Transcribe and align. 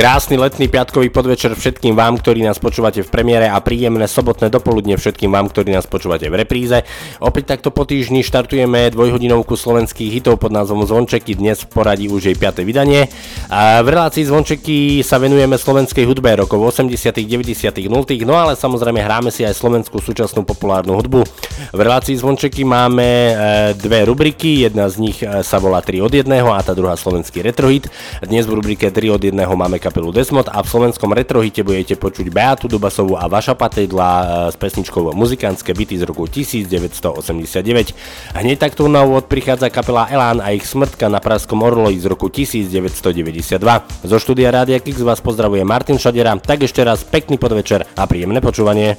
Krásny 0.00 0.40
letný 0.40 0.64
piatkový 0.72 1.12
podvečer 1.12 1.52
všetkým 1.52 1.92
vám, 1.92 2.16
ktorí 2.16 2.40
nás 2.40 2.56
počúvate 2.56 3.04
v 3.04 3.12
premiére 3.12 3.52
a 3.52 3.60
príjemné 3.60 4.08
sobotné 4.08 4.48
dopoludne 4.48 4.96
všetkým 4.96 5.28
vám, 5.28 5.52
ktorí 5.52 5.76
nás 5.76 5.84
počúvate 5.84 6.24
v 6.32 6.40
repríze. 6.40 6.88
Opäť 7.20 7.52
takto 7.52 7.68
po 7.68 7.84
týždni 7.84 8.24
štartujeme 8.24 8.88
dvojhodinovku 8.96 9.60
slovenských 9.60 10.08
hitov 10.08 10.40
pod 10.40 10.56
názvom 10.56 10.88
Zvončeky, 10.88 11.36
dnes 11.36 11.68
v 11.68 11.76
poradí 11.76 12.08
už 12.08 12.32
jej 12.32 12.36
5. 12.40 12.64
vydanie. 12.64 13.12
A 13.52 13.84
v 13.84 13.92
relácii 13.92 14.24
Zvončeky 14.24 15.04
sa 15.04 15.20
venujeme 15.20 15.60
slovenskej 15.60 16.08
hudbe 16.08 16.32
rokov 16.32 16.80
80., 16.80 17.20
90., 17.20 17.68
0., 17.68 18.24
no 18.24 18.40
ale 18.40 18.56
samozrejme 18.56 19.04
hráme 19.04 19.28
si 19.28 19.44
aj 19.44 19.52
slovenskú 19.52 20.00
súčasnú 20.00 20.48
populárnu 20.48 20.96
hudbu. 20.96 21.28
V 21.76 21.80
relácii 21.84 22.16
Zvončeky 22.16 22.64
máme 22.64 23.04
e, 23.04 23.32
dve 23.76 24.08
rubriky, 24.08 24.64
jedna 24.64 24.88
z 24.88 24.96
nich 24.96 25.20
e, 25.20 25.44
sa 25.44 25.60
volá 25.60 25.84
3 25.84 26.00
od 26.00 26.08
1 26.08 26.24
a 26.24 26.64
tá 26.64 26.72
druhá 26.72 26.96
slovenský 26.96 27.44
retrohit. 27.44 27.92
Dnes 28.24 28.48
v 28.48 28.56
rubrike 28.56 28.88
3 28.88 29.12
od 29.12 29.20
1 29.20 29.36
máme 29.36 29.76
kapelu 29.90 30.14
Desmod 30.14 30.46
a 30.46 30.62
v 30.62 30.70
slovenskom 30.70 31.10
retrohite 31.10 31.66
budete 31.66 31.98
počuť 31.98 32.30
Beatu 32.30 32.70
Dubasovú 32.70 33.18
a 33.18 33.26
Vaša 33.26 33.58
Patejdla 33.58 34.06
e, 34.06 34.24
s 34.54 34.56
pesničkou 34.56 35.10
Muzikantské 35.10 35.74
byty 35.74 35.98
z 35.98 36.06
roku 36.06 36.30
1989. 36.30 38.38
Hneď 38.38 38.56
takto 38.62 38.86
na 38.86 39.02
úvod 39.02 39.26
prichádza 39.26 39.66
kapela 39.66 40.06
Elán 40.06 40.38
a 40.38 40.54
ich 40.54 40.62
smrtka 40.62 41.10
na 41.10 41.18
Pražskom 41.18 41.58
Orloji 41.58 41.98
z 41.98 42.06
roku 42.06 42.30
1992. 42.30 43.58
Zo 44.06 44.16
štúdia 44.22 44.54
Rádia 44.54 44.78
Kix 44.78 45.02
vás 45.02 45.18
pozdravuje 45.18 45.66
Martin 45.66 45.98
Šadera, 45.98 46.38
tak 46.38 46.62
ešte 46.62 46.86
raz 46.86 47.02
pekný 47.02 47.34
podvečer 47.34 47.82
a 47.98 48.06
príjemné 48.06 48.38
počúvanie. 48.38 48.94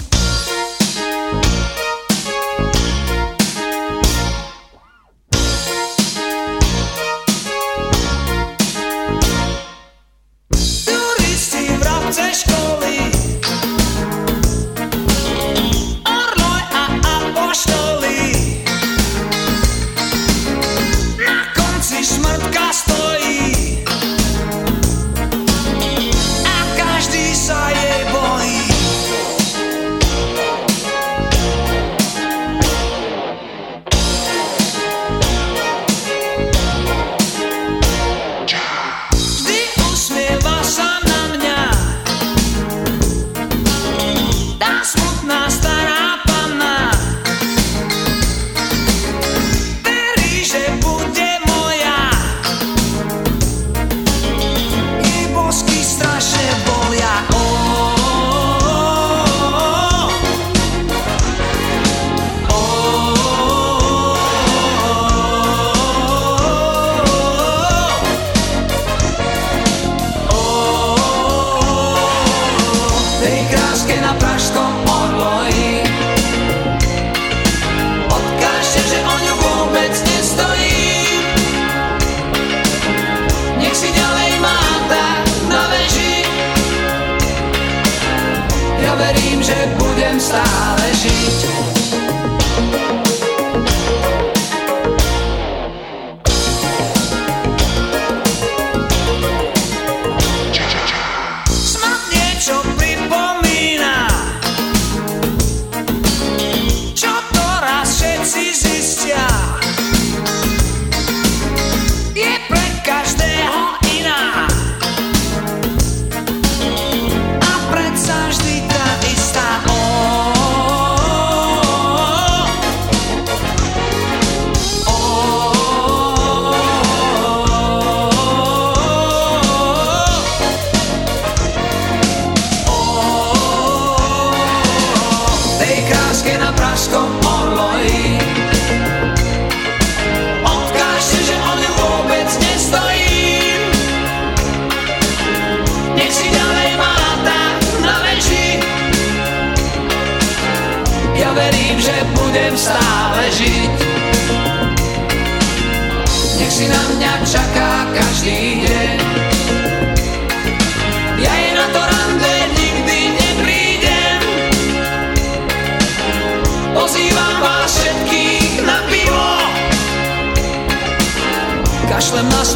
Pre 113.04 113.31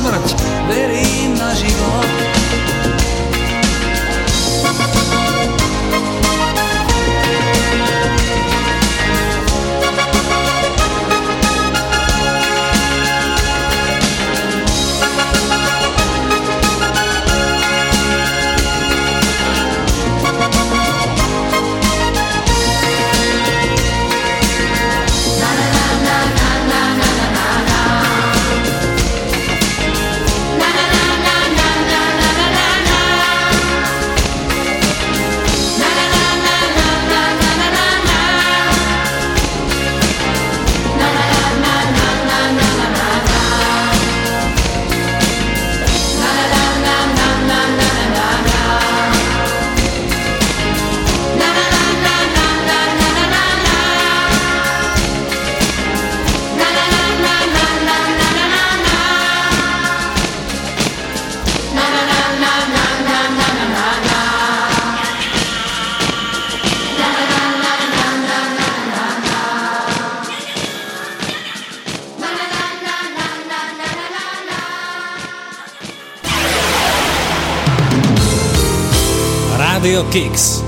Kašlem 0.05 0.21
na 0.21 0.27
smrť, 0.27 0.37
verím 0.37 0.44
Kicks. 80.15 80.64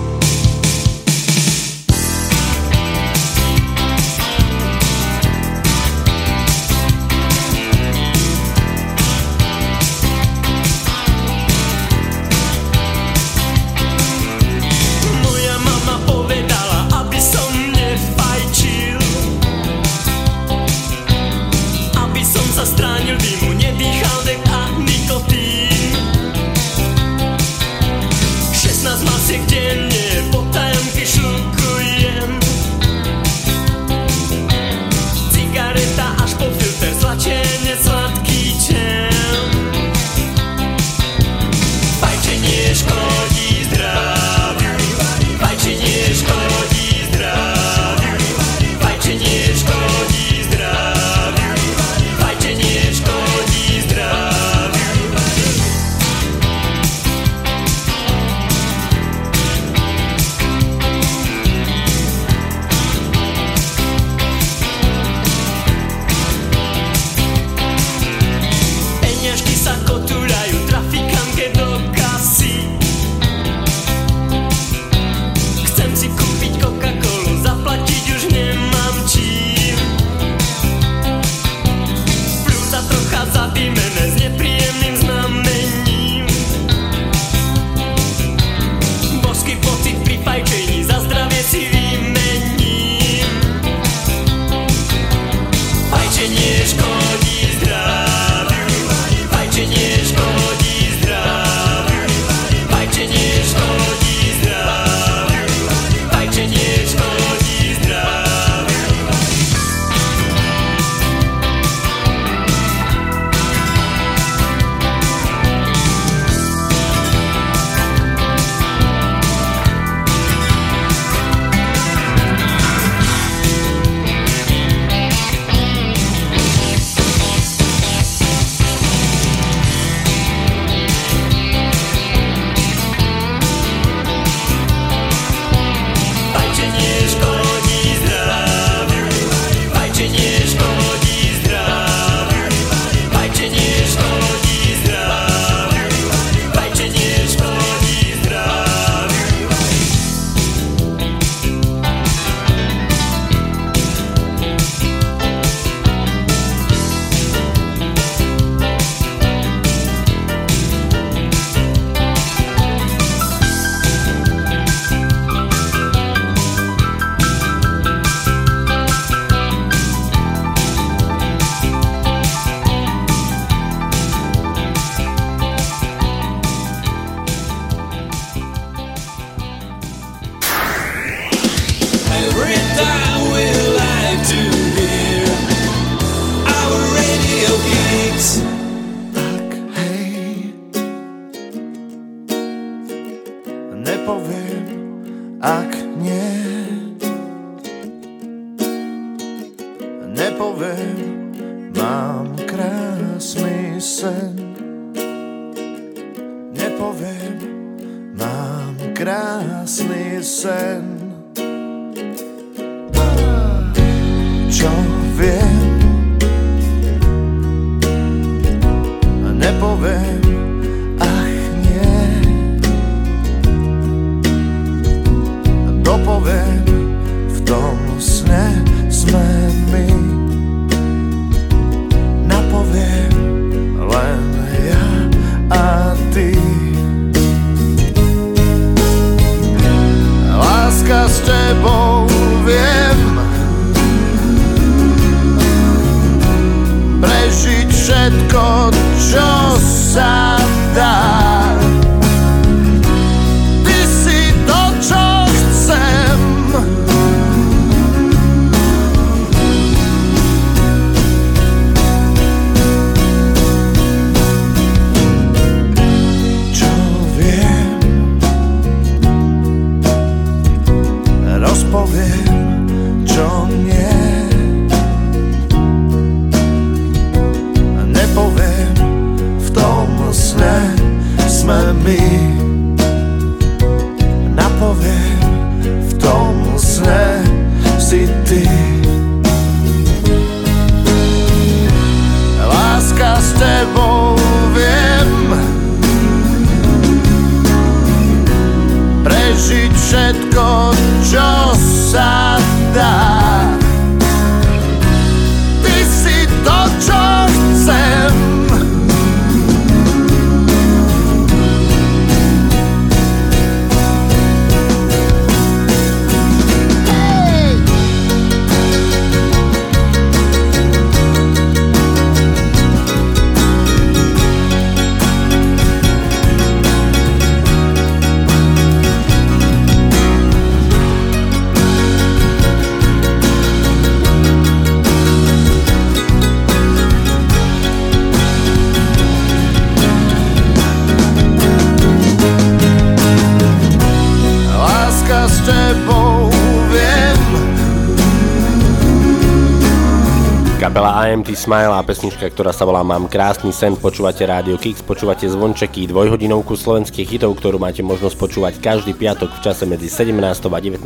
IMT 351.17 351.33
Smile 351.33 351.73
a 351.73 351.81
pesnička, 351.81 352.29
ktorá 352.29 352.53
sa 352.53 352.61
volá 352.61 352.85
Mám 352.85 353.09
krásny 353.09 353.49
sen, 353.49 353.73
počúvate 353.73 354.21
Rádio 354.21 354.53
Kix, 354.61 354.85
počúvate 354.85 355.25
zvončeky, 355.25 355.89
dvojhodinovku 355.89 356.53
slovenských 356.53 357.17
hitov, 357.17 357.33
ktorú 357.41 357.57
máte 357.57 357.81
možnosť 357.81 358.13
počúvať 358.13 358.53
každý 358.61 358.93
piatok 358.93 359.33
v 359.33 359.41
čase 359.41 359.65
medzi 359.65 359.89
17. 359.89 360.13
a 360.13 360.59
19. 360.61 360.85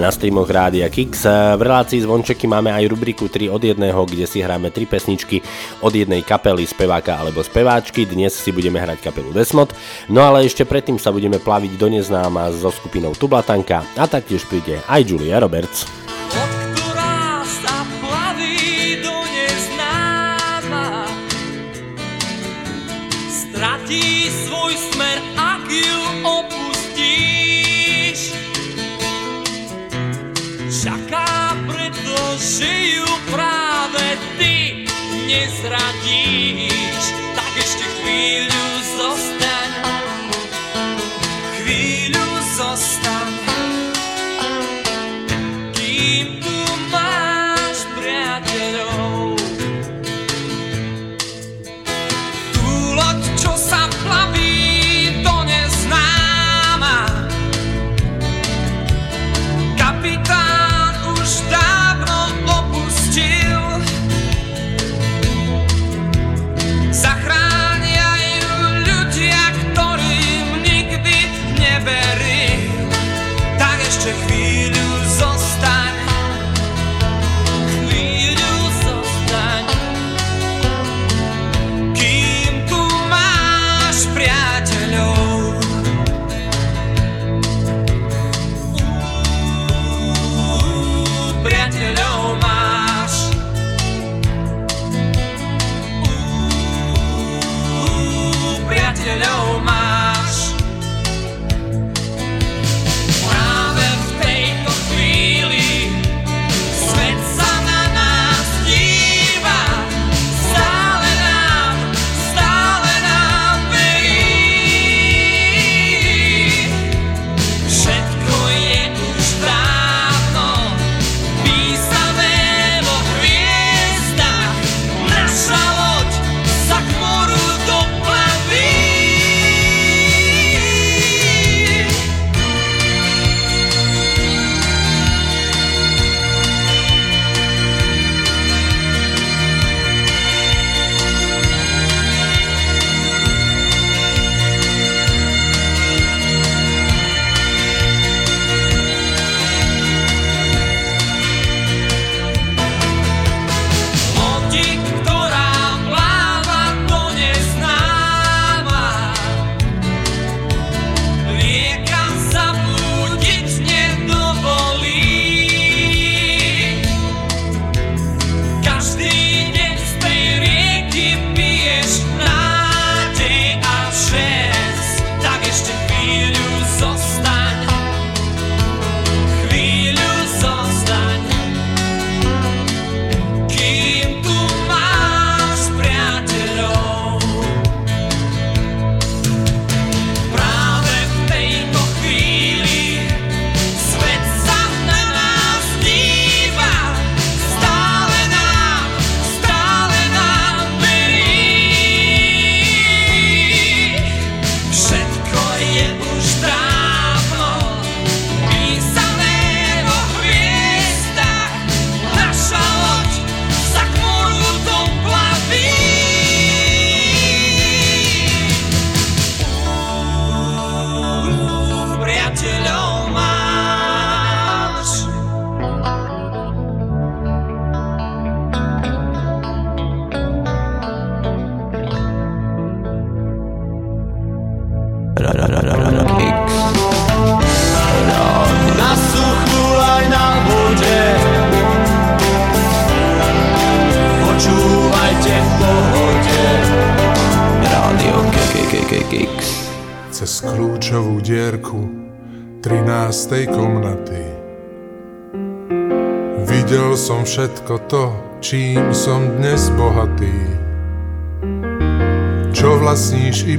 na 0.00 0.08
streamoch 0.08 0.48
Rádia 0.48 0.88
Kix. 0.88 1.28
V 1.28 1.60
relácii 1.60 2.00
zvončeky 2.00 2.48
máme 2.48 2.72
aj 2.72 2.88
rubriku 2.88 3.28
3 3.28 3.52
od 3.52 3.60
jedného, 3.60 4.00
kde 4.08 4.24
si 4.24 4.40
hráme 4.40 4.72
3 4.72 4.88
pesničky 4.88 5.44
od 5.84 5.92
jednej 5.92 6.24
kapely, 6.24 6.64
speváka 6.64 7.20
alebo 7.20 7.44
speváčky. 7.44 8.08
Dnes 8.08 8.32
si 8.32 8.56
budeme 8.56 8.80
hrať 8.80 9.04
kapelu 9.04 9.36
Desmod. 9.36 9.76
No 10.08 10.24
ale 10.24 10.48
ešte 10.48 10.64
predtým 10.64 10.96
sa 10.96 11.12
budeme 11.12 11.36
plaviť 11.36 11.76
do 11.76 11.92
neznáma 11.92 12.48
so 12.56 12.72
skupinou 12.72 13.12
Tublatanka 13.12 13.84
a 14.00 14.08
taktiež 14.08 14.48
príde 14.48 14.80
aj 14.88 15.04
Julia 15.04 15.44
Roberts. 15.44 15.84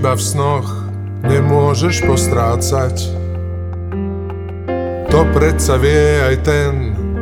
Iba 0.03 0.19
v 0.19 0.27
snoch, 0.35 0.67
nemôžeš 1.23 2.03
postrácať. 2.03 3.07
To 5.07 5.23
predsa 5.31 5.79
vie 5.79 6.19
aj 6.27 6.35
ten, 6.43 6.71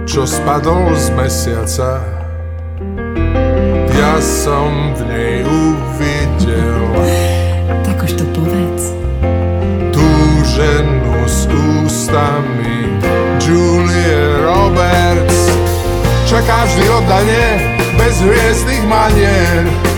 čo 0.10 0.26
spadol 0.26 0.90
z 0.98 1.14
mesiaca. 1.14 2.02
Ja 3.94 4.18
som 4.18 4.98
v 4.98 5.02
nej 5.14 5.38
uvidel 5.46 6.82
Tak 7.86 8.02
už 8.02 8.18
to 8.18 8.26
povedz. 8.34 8.98
tú 9.94 10.10
ženu 10.42 11.22
s 11.30 11.46
ústami 11.54 12.98
Julie 13.38 14.42
Roberts 14.42 15.54
Čaká 16.26 16.66
vždy 16.66 16.86
oddanie, 16.90 17.46
bez 17.94 18.26
hviezdnych 18.26 18.84
manier. 18.90 19.91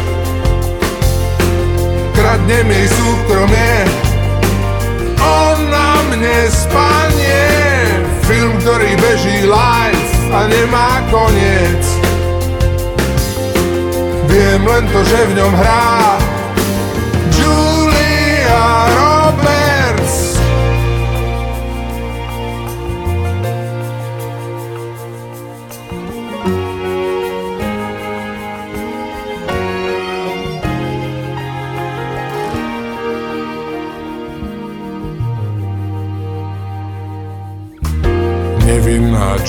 Kradnem 2.34 2.66
jej 2.66 2.90
súkromie, 2.90 3.86
on 5.22 5.70
na 5.70 6.02
mne 6.10 6.50
spanie. 6.50 7.46
Film, 8.26 8.58
ktorý 8.58 8.90
beží 8.98 9.46
live 9.46 10.10
a 10.34 10.50
nemá 10.50 11.06
koniec. 11.14 11.84
Viem 14.26 14.66
len 14.66 14.82
to, 14.90 15.06
že 15.06 15.20
v 15.30 15.32
ňom 15.46 15.54
hrá 15.62 16.18
Julia 17.38 18.66
Roberts. 18.98 19.63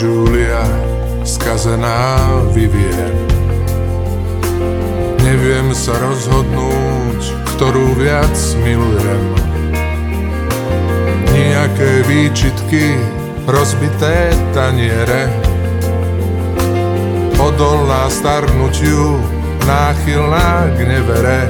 Julia, 0.04 0.60
skazená 1.24 2.28
Vivien. 2.52 3.16
Neviem 5.24 5.72
sa 5.72 5.96
rozhodnúť, 5.96 7.32
ktorú 7.56 7.96
viac 7.96 8.36
milujem. 8.60 9.24
Nijaké 11.32 12.04
výčitky, 12.04 13.00
rozbité 13.48 14.36
taniere. 14.52 15.32
Odolná 17.40 18.04
starnutiu, 18.12 19.24
náchylná 19.64 20.68
k 20.76 20.78
nevere. 20.84 21.48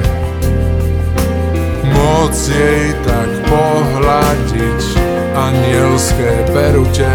Moc 1.91 2.31
jej 2.31 2.95
tak 3.03 3.29
pohľadiť 3.51 4.81
anielské 5.35 6.31
perute. 6.55 7.11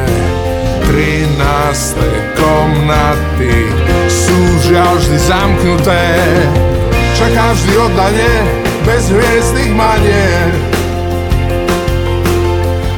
13. 0.90 1.38
komnaty 2.34 3.54
sú 4.10 4.38
žiaľ 4.66 4.98
vždy 4.98 5.18
zamknuté. 5.22 6.02
Čaká 7.14 7.54
vždy 7.54 7.72
oddanie 7.78 8.34
bez 8.82 9.06
hviezdnych 9.06 9.70
manier. 9.70 10.50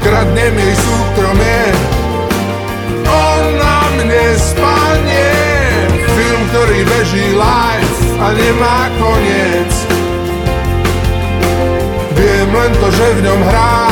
Kradnem 0.00 0.56
jej 0.56 0.72
súkromie, 0.72 1.62
on 3.12 3.42
na 3.60 3.80
mne 4.00 4.24
spanie. 4.40 5.36
Film, 6.16 6.42
ktorý 6.48 6.78
beží 6.88 7.26
live 7.36 7.96
a 8.24 8.26
nemá 8.32 8.88
koniec. 8.96 9.72
Viem 12.16 12.48
len 12.56 12.72
to, 12.80 12.88
že 12.88 13.06
v 13.20 13.20
ňom 13.20 13.40
hrá 13.52 13.91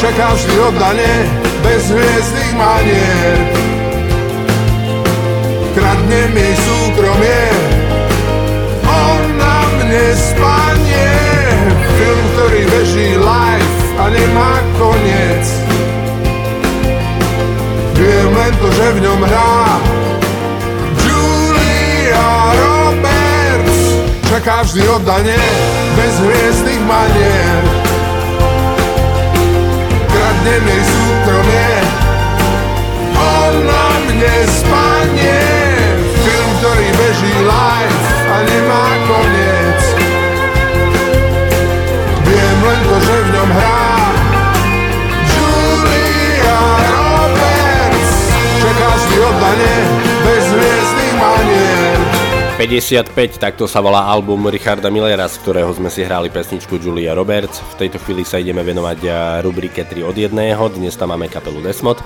Čaká 0.00 0.32
vždy 0.32 0.56
oddanie 0.64 1.14
bez 1.60 1.92
hviezdnych 1.92 2.52
manier. 2.56 3.36
Kradnem 5.76 6.32
jej 6.40 6.54
súkromie, 6.56 7.44
on 8.88 9.22
na 9.36 9.60
mne 9.76 10.06
spanie. 10.16 11.12
Film, 12.00 12.24
ktorý 12.32 12.62
beží 12.72 13.08
live 13.20 13.76
a 14.00 14.04
nemá 14.08 14.64
koniec. 14.80 15.44
Viem 18.00 18.32
len 18.40 18.52
to, 18.56 18.68
že 18.72 18.86
v 18.96 18.98
ňom 19.04 19.20
hrá 19.20 19.60
Julia 20.96 22.32
Roberts. 22.56 23.80
Čaká 24.32 24.64
vždy 24.64 24.80
oddanie 24.96 25.44
bez 25.92 26.14
hviezdnych 26.24 26.82
manier. 26.88 27.89
Jej 30.40 30.84
súkromie, 30.86 31.72
on 33.12 33.54
na 33.68 33.86
mne 34.08 34.36
spanie. 34.48 35.42
Film, 36.24 36.50
ktorý 36.60 36.88
beží 36.96 37.32
live 37.44 38.00
a 38.24 38.36
nemá 38.48 38.86
koniec. 39.04 39.82
Viem 42.24 42.58
len 42.64 42.80
to, 42.88 42.96
že 43.04 43.16
v 43.20 43.28
ňom 43.36 43.50
hrá 43.52 43.84
Julia 45.28 46.62
Roberts. 46.88 48.12
Čaká 48.64 48.88
vždy 48.96 49.16
oddanie 49.20 49.76
bez 50.24 50.44
hviezdnych 50.56 51.14
manier. 51.20 51.99
55, 52.60 53.40
takto 53.40 53.64
sa 53.64 53.80
volá 53.80 54.04
album 54.04 54.44
Richarda 54.44 54.92
Millera, 54.92 55.24
z 55.32 55.40
ktorého 55.40 55.72
sme 55.72 55.88
si 55.88 56.04
hrali 56.04 56.28
pesničku 56.28 56.76
Julia 56.76 57.16
Roberts. 57.16 57.56
V 57.56 57.88
tejto 57.88 57.96
chvíli 58.04 58.20
sa 58.20 58.36
ideme 58.36 58.60
venovať 58.60 59.00
rubrike 59.40 59.88
3 59.88 60.04
od 60.04 60.12
1. 60.12 60.36
Dnes 60.76 60.92
tam 60.92 61.08
máme 61.08 61.32
kapelu 61.32 61.64
Desmod. 61.64 62.04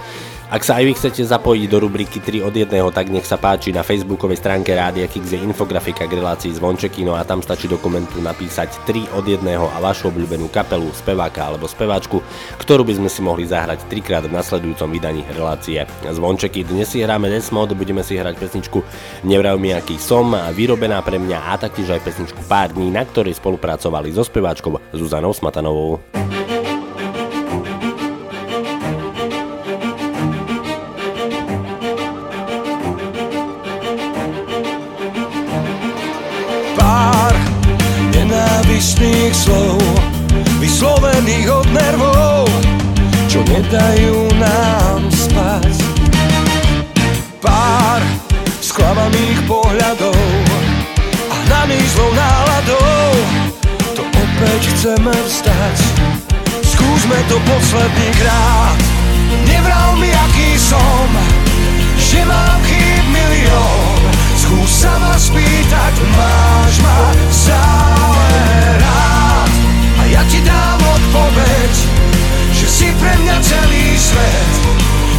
Ak 0.53 0.61
sa 0.61 0.77
aj 0.77 0.85
vy 0.85 0.93
chcete 0.93 1.25
zapojiť 1.25 1.67
do 1.73 1.79
rubriky 1.89 2.21
3 2.21 2.45
od 2.45 2.53
1, 2.53 2.69
tak 2.93 3.09
nech 3.09 3.25
sa 3.25 3.41
páči 3.41 3.73
na 3.73 3.81
facebookovej 3.81 4.45
stránke 4.45 4.77
Rádia 4.77 5.09
Kix 5.09 5.33
je 5.33 5.41
infografika 5.41 6.05
k 6.05 6.21
relácii 6.21 6.53
Zvončeky, 6.61 7.01
no 7.01 7.17
a 7.17 7.25
tam 7.25 7.41
stačí 7.41 7.65
do 7.65 7.81
komentu 7.81 8.21
napísať 8.21 8.77
3 8.85 9.17
od 9.17 9.25
1 9.25 9.41
a 9.41 9.79
vašu 9.81 10.13
obľúbenú 10.13 10.53
kapelu, 10.53 10.93
speváka 10.93 11.49
alebo 11.49 11.65
speváčku, 11.65 12.21
ktorú 12.61 12.85
by 12.85 13.01
sme 13.01 13.09
si 13.09 13.25
mohli 13.25 13.49
zahrať 13.49 13.89
trikrát 13.89 14.29
v 14.29 14.37
nasledujúcom 14.37 14.93
vydaní 14.93 15.25
relácie 15.33 15.81
Zvončeky. 16.05 16.69
Dnes 16.69 16.93
si 16.93 17.01
hráme 17.01 17.33
Desmod, 17.33 17.73
budeme 17.73 18.05
si 18.05 18.21
hrať 18.21 18.37
pesničku 18.37 18.85
Nevrav 19.25 19.57
mi 19.57 19.73
aký 19.73 19.97
som, 19.97 20.37
vyrobená 20.53 21.01
pre 21.01 21.17
mňa 21.17 21.57
a 21.57 21.57
taktiež 21.57 21.97
aj 21.97 22.05
pesničku 22.05 22.45
Pár 22.45 22.77
dní, 22.77 22.93
na 22.93 23.09
ktorej 23.09 23.41
spolupracovali 23.41 24.13
so 24.13 24.21
speváčkou 24.21 24.77
Zuzanou 24.93 25.33
Smatanovou. 25.33 26.05
Nedajú 43.65 44.29
nám 44.37 45.01
spať. 45.09 45.73
Pár 47.41 48.05
sklamaných 48.61 49.41
pohľadov 49.49 50.21
a 51.33 51.35
hnaných 51.49 51.89
zlou 51.97 52.13
náladou, 52.13 53.09
to 53.97 54.05
opäť 54.05 54.61
chceme 54.77 55.13
vzdať. 55.13 55.79
Skúsme 56.61 57.17
to 57.33 57.41
posledný 57.41 58.09
krát, 58.21 58.77
nevral 59.49 59.97
mi 59.97 60.13
aký 60.13 60.61
som, 60.61 61.09
že 61.97 62.21
mám 62.29 62.61
chýb 62.69 63.05
milión. 63.17 64.01
Skús 64.45 64.85
sa 64.85 64.93
ma 65.01 65.17
spýtať, 65.17 65.95
máš 66.13 66.75
ma 66.85 67.01
stále 67.33 68.41
rád. 68.77 69.53
A 69.97 70.03
ja 70.13 70.23
ti 70.29 70.45
dám 70.45 70.81
odpoveď, 70.85 71.94
si 72.85 72.93
pre 73.01 73.17
mňa 73.17 73.41
celý 73.41 73.97
svet. 73.97 74.53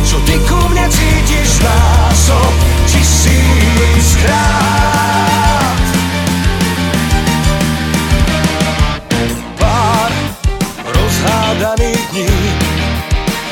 Čo 0.05 0.21
ty 0.29 0.37
ku 0.45 0.61
mne 0.69 0.85
cítiš 0.85 1.65
násob 1.65 2.53
tisíckrát. 2.85 4.37
Pár 9.57 10.13
rozhádaných 10.93 12.05
dní, 12.13 12.37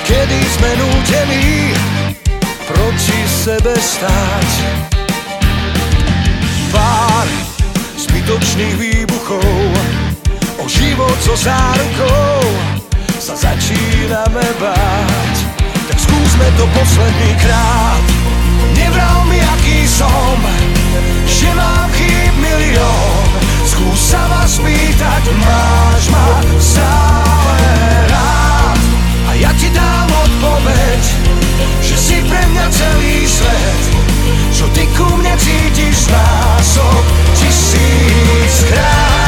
kedy 0.05 0.39
sme 0.61 0.69
nútení 0.77 1.73
proti 2.69 3.19
sebe 3.25 3.73
stáť 3.73 4.51
pár 6.69 7.25
zbytočných 7.97 8.77
výbuchov 8.77 9.73
O 10.61 10.69
život 10.69 11.17
so 11.19 11.35
zárukou 11.35 12.82
sa 13.23 13.39
začíname 13.39 14.43
báť. 14.59 15.35
Tak 15.87 15.95
skúsme 15.95 16.43
to 16.59 16.67
posledný 16.75 17.31
krát. 17.39 18.03
Nevral 18.75 19.23
mi 19.31 19.39
aký 19.39 19.87
som, 19.87 20.35
že 21.23 21.47
mám 21.55 21.87
chýb 21.95 22.35
milión. 22.35 23.23
Skús 23.63 24.11
sa 24.11 24.27
ma 24.27 24.43
spýtať, 24.43 25.23
máš 25.39 26.03
ma 26.11 26.27
stále 26.59 27.63
rád. 28.11 28.79
A 29.31 29.39
ja 29.39 29.55
ti 29.55 29.71
dám 29.71 30.11
odpoveď, 30.11 31.01
že 31.79 31.95
si 31.95 32.19
pre 32.27 32.43
mňa 32.43 32.67
celý 32.75 33.23
svet. 33.23 34.03
Čo 34.51 34.67
ty 34.75 34.83
ku 34.99 35.07
mne 35.15 35.31
cítiš 35.39 36.11
násob 36.11 37.03
tisíckrát. 37.39 39.22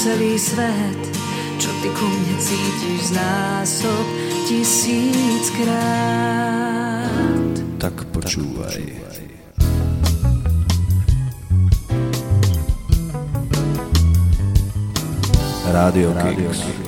Celý 0.00 0.40
svet, 0.40 0.96
čo 1.60 1.68
ty 1.84 1.92
ku 1.92 2.08
mne 2.08 2.40
cítiš 2.40 3.12
znásob 3.12 4.06
tisíckrát. 4.48 5.76
Tak 7.76 8.08
počúvaj. 8.08 8.80
Rádio 15.68 16.16
Kicks. 16.16 16.79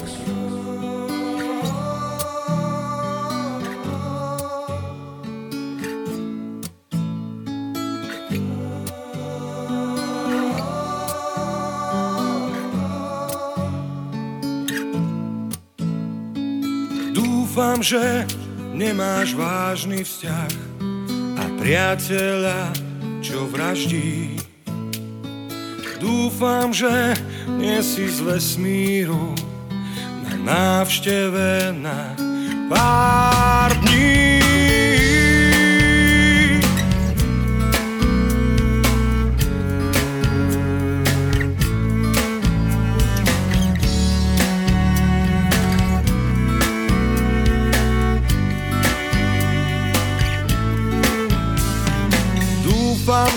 Dúfam, 17.82 17.98
že 17.98 18.30
nemáš 18.78 19.34
vážny 19.34 20.06
vzťah 20.06 20.54
a 21.34 21.44
priateľa, 21.58 22.70
čo 23.18 23.50
vraždí. 23.50 24.38
Dúfam, 25.98 26.70
že 26.70 27.18
nie 27.50 27.82
si 27.82 28.06
z 28.06 28.22
vesmíru 28.22 29.34
na 30.22 30.34
návšteve 30.46 31.74
na 31.74 32.14
pár 32.70 33.74
dní. 33.82 34.31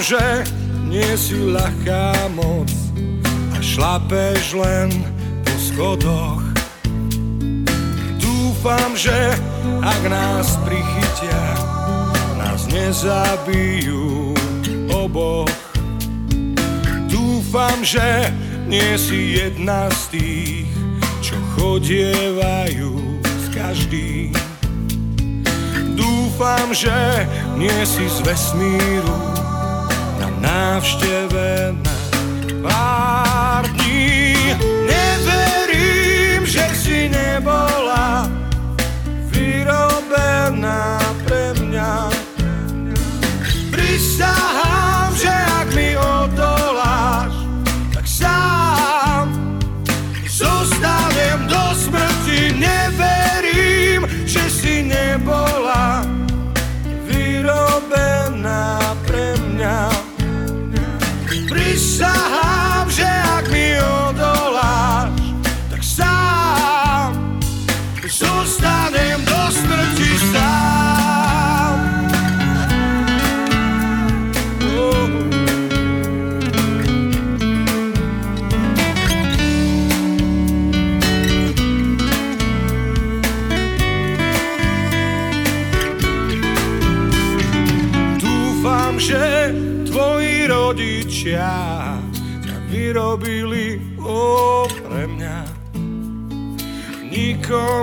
Že 0.04 0.44
nie 0.88 1.16
si 1.16 1.36
ľahká 1.36 2.32
moc 2.36 2.68
a 3.56 3.60
šlapeš 3.60 4.56
len 4.56 4.90
po 5.44 5.54
schodoch. 5.60 6.44
Dúfam, 8.20 8.98
že 8.98 9.36
ak 9.84 10.02
nás 10.10 10.58
prichytia, 10.66 11.44
nás 12.40 12.68
nezabijú 12.68 14.34
oboch. 14.90 15.52
Dúfam, 17.08 17.86
že 17.86 18.34
nie 18.66 18.98
si 18.98 19.38
jedna 19.38 19.88
z 19.94 20.18
tých, 20.18 20.70
čo 21.22 21.38
chodievajú 21.56 23.22
s 23.22 23.46
každým. 23.54 24.34
Dúfam, 25.94 26.74
že 26.74 27.24
nie 27.56 27.76
si 27.88 28.10
z 28.10 28.18
vesmíru 28.26 29.35
na 30.76 30.82
návšteve 30.84 31.72
na 31.88 31.96
pár 32.60 33.64
dní. 33.80 34.36
Neverím, 34.84 36.44
že 36.46 36.68
si 36.76 37.08
nebola 37.10 37.75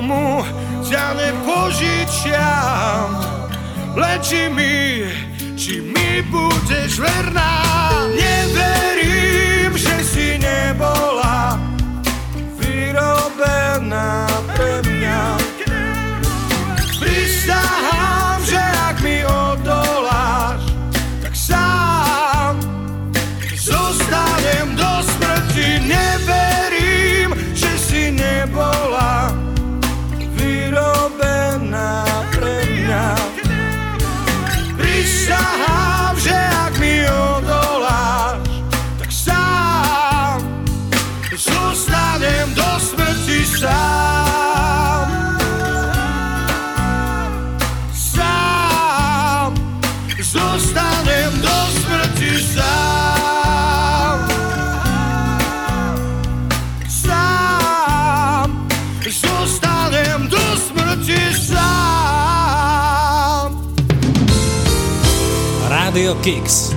Nikomu 0.02 0.42
ťa 0.82 1.14
nepožičiam, 1.14 3.06
len 3.94 4.18
či 4.18 4.50
mi, 4.50 5.06
či 5.54 5.78
mi 5.78 6.18
budeš 6.26 6.98
verná. 6.98 7.62
Neverím, 8.10 9.01
Kicks. 66.22 66.71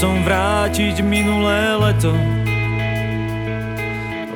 som 0.04 0.20
vrátiť 0.20 1.00
minulé 1.00 1.80
leto. 1.80 2.12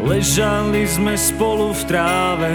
Ležali 0.01 0.89
sme 0.89 1.13
spolu 1.13 1.77
v 1.77 1.83
tráve. 1.85 2.53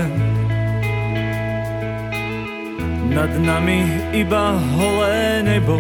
Nad 3.14 3.30
nami 3.38 3.86
iba 4.18 4.58
holé 4.58 5.46
nebo. 5.46 5.78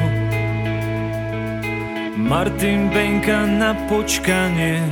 Martin 2.21 2.93
Benka 2.93 3.49
na 3.49 3.73
počkanie. 3.89 4.85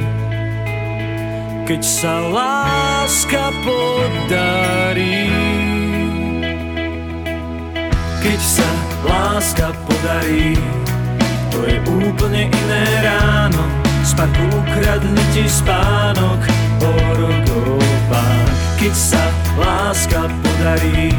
Keď 1.70 1.82
sa 1.86 2.26
láska 2.26 3.54
podarí. 3.62 5.30
Keď 8.26 8.40
sa 8.42 8.70
láska 9.06 9.78
podarí 9.86 10.81
to 11.62 11.70
je 11.70 11.78
úplne 11.86 12.50
iné 12.50 12.84
ráno. 13.06 13.62
Spak 14.02 14.34
ukradne 14.34 15.22
ti 15.30 15.46
spánok 15.46 16.42
o 16.82 16.92
rokov 17.22 17.78
Keď 18.82 18.94
sa 18.98 19.22
láska 19.62 20.26
podarí 20.42 21.14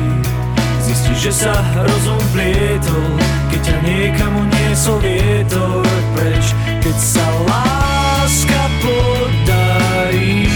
Zistíš, 0.83 1.31
že 1.31 1.47
sa 1.47 1.55
rozum 1.87 2.19
plietol. 2.35 3.15
Keď 3.55 3.61
ťa 3.63 3.77
niekam 3.87 4.33
uniesol 4.35 4.99
vietor 4.99 5.87
preč? 6.19 6.51
Keď 6.83 6.97
sa 6.99 7.23
láska 7.47 8.63
podarí. 8.83 10.51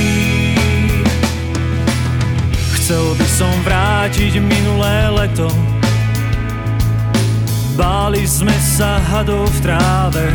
Chcel 2.74 3.14
by 3.14 3.28
som 3.30 3.54
vrátiť 3.62 4.42
minulé 4.42 5.14
leto 5.14 5.75
Báli 7.76 8.24
sme 8.24 8.56
sa 8.56 8.96
hadov 9.04 9.52
v 9.52 9.58
tráve. 9.60 10.26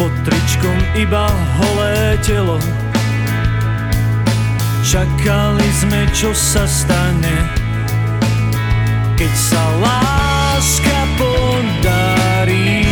Pod 0.00 0.08
tričkom 0.24 0.78
iba 0.96 1.28
holé 1.60 2.16
telo. 2.24 2.56
Čakali 4.80 5.68
sme, 5.72 6.04
čo 6.10 6.34
sa 6.36 6.68
stane 6.68 7.36
Keď 9.20 9.32
sa 9.36 9.62
láska 9.78 10.98
podarí. 11.20 12.88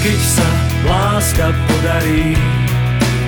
Keď 0.00 0.20
sa 0.20 0.48
láska 0.84 1.52
podarí 1.52 2.34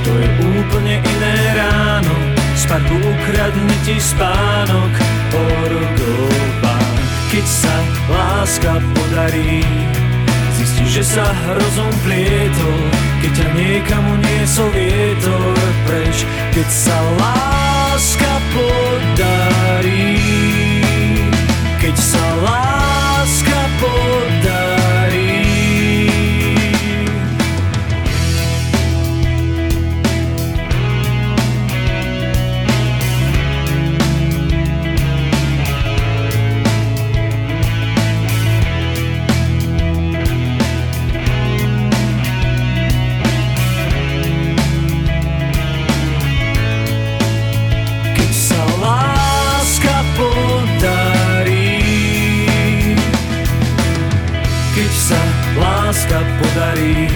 To 0.08 0.12
je 0.12 0.28
úplne 0.56 1.04
iné 1.04 1.36
ráno. 1.52 2.37
Šparku 2.58 2.98
ukradni 2.98 3.76
ti 3.86 4.02
spánok 4.02 4.94
porugova 5.30 6.78
Keď 7.30 7.46
sa 7.46 7.76
láska 8.10 8.82
podarí 8.82 9.62
zistí, 10.58 10.84
že 10.90 11.06
sa 11.06 11.22
rozum 11.54 11.92
plietol 12.02 12.82
Keď 13.22 13.30
ťa 13.30 13.46
niekam 13.54 14.02
uniesol 14.10 14.74
vietor 14.74 15.54
preč 15.86 16.26
Keď 16.50 16.66
sa 16.66 16.98
láska 17.22 18.32
podarí 18.50 20.37
láska 56.08 56.24
podarí. 56.40 57.08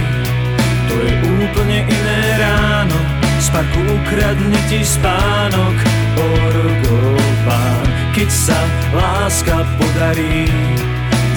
To 0.88 0.94
je 1.00 1.12
úplne 1.24 1.78
iné 1.88 2.20
ráno 2.36 2.98
Z 3.40 3.48
parku 3.48 3.80
ukradne 3.80 4.60
ti 4.68 4.84
spánok 4.84 5.76
Orgován. 6.20 7.88
Keď 8.12 8.28
sa 8.28 8.58
láska 8.92 9.64
podarí 9.80 10.44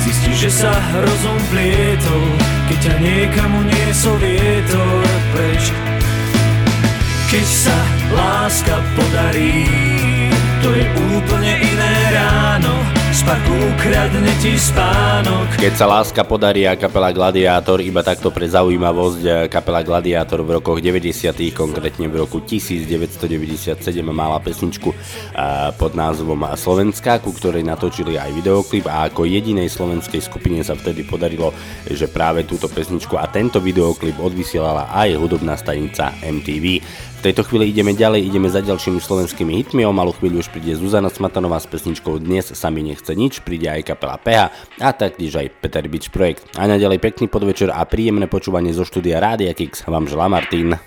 Zistíš, 0.03 0.51
že 0.51 0.67
sa 0.67 0.71
hrozom 0.75 1.39
plietol 1.47 2.27
Keď 2.67 2.77
ťa 2.83 2.93
niekam 2.99 3.49
uniesol 3.63 4.19
vietor 4.19 5.07
preč. 5.31 5.71
Keď 7.31 7.45
sa 7.47 7.77
láska 8.11 8.83
podarí 8.99 9.63
To 10.59 10.75
je 10.75 10.83
úplne 11.15 11.53
iné 11.63 11.93
ráno 12.11 12.94
z 13.15 13.23
parku 13.23 13.55
ukradne 13.55 14.27
ti 14.43 14.59
spánok 14.59 15.55
Keď 15.55 15.73
sa 15.79 15.87
láska 15.87 16.27
podarí 16.27 16.67
a 16.67 16.75
kapela 16.75 17.15
Gladiátor, 17.15 17.79
iba 17.79 18.03
takto 18.03 18.27
pre 18.27 18.43
zaujímavosť, 18.43 19.21
eh, 19.23 19.47
kapela 19.47 19.79
Gladiátor 19.87 20.43
v 20.43 20.59
rokoch 20.59 20.83
90. 20.83 21.55
konkrétne 21.55 22.11
v 22.11 22.27
roku 22.27 22.43
1997 22.43 24.11
mala 24.11 24.43
pesničku 24.43 24.91
eh, 24.91 25.71
pod 25.79 25.95
názvom 25.95 26.43
Slovenská, 26.59 27.23
ku 27.23 27.31
ktorej 27.31 27.63
natočili 27.63 28.19
aj 28.19 28.35
videoklip 28.35 28.83
a 28.91 29.07
ako 29.07 29.23
jedinej 29.23 29.71
slovenskej 29.71 30.19
skupine 30.19 30.59
sa 30.67 30.75
vtedy 30.75 31.07
podarilo, 31.07 31.55
že 31.87 32.11
práve 32.11 32.43
túto 32.43 32.67
pesničku 32.67 33.15
a 33.15 33.31
tento 33.31 33.63
videoklip 33.63 34.19
odvysielala 34.19 34.91
aj 34.91 35.15
hudobná 35.15 35.55
stanica 35.55 36.11
MTV. 36.19 36.83
Tejto 37.25 37.41
chvíli 37.41 37.73
ideme 37.73 37.97
ďalej, 37.97 38.21
ideme 38.21 38.45
za 38.53 38.61
ďalšími 38.61 39.01
slovenskými 39.01 39.57
hitmi, 39.57 39.81
o 39.81 39.89
malú 39.89 40.13
chvíľu 40.13 40.45
už 40.45 40.53
príde 40.53 40.77
Zuzana 40.77 41.09
Smatanová 41.09 41.57
s 41.57 41.65
pesničkou 41.65 42.21
Dnes 42.21 42.53
sa 42.53 42.69
mi 42.69 42.85
nechce 42.85 43.17
nič, 43.17 43.41
príde 43.41 43.65
aj 43.65 43.81
kapela 43.81 44.21
PH 44.21 44.53
a 44.77 44.93
taktiež 44.93 45.41
aj 45.41 45.57
Peter 45.57 45.81
Beach 45.89 46.13
Projekt. 46.13 46.45
A 46.53 46.69
naďalej 46.69 47.01
pekný 47.01 47.25
podvečer 47.25 47.73
a 47.73 47.81
príjemné 47.89 48.29
počúvanie 48.29 48.77
zo 48.77 48.85
štúdia 48.85 49.17
Rádia 49.17 49.57
Kix 49.57 49.89
vám 49.89 50.05
želá 50.05 50.29
Martin. 50.29 50.77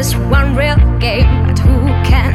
Is 0.00 0.16
one 0.16 0.56
real 0.56 0.76
game, 0.98 1.28
but 1.46 1.58
who 1.58 1.76
can 2.08 2.32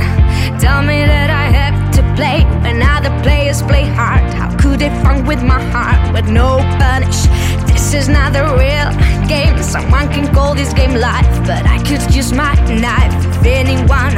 tell 0.59 0.83
me 0.83 1.03
that 1.03 1.31
I 1.31 1.45
have 1.49 1.77
to 1.97 2.01
play 2.13 2.45
when 2.61 2.77
other 2.83 3.09
players 3.23 3.63
play 3.63 3.85
hard? 3.85 4.21
How 4.33 4.55
could 4.61 4.77
they 4.79 4.89
fun 5.01 5.25
with 5.25 5.41
my 5.41 5.59
heart 5.73 6.13
with 6.13 6.29
no 6.29 6.59
punish? 6.77 7.25
This 7.65 7.95
is 7.95 8.07
not 8.07 8.33
the 8.33 8.43
real 8.53 8.89
game. 9.27 9.57
Someone 9.63 10.07
can 10.13 10.31
call 10.31 10.53
this 10.53 10.73
game 10.73 10.93
life, 10.93 11.25
but 11.49 11.65
I 11.65 11.77
could 11.87 12.03
use 12.13 12.31
my 12.31 12.53
knife 12.69 13.17
if 13.29 13.45
anyone 13.61 14.13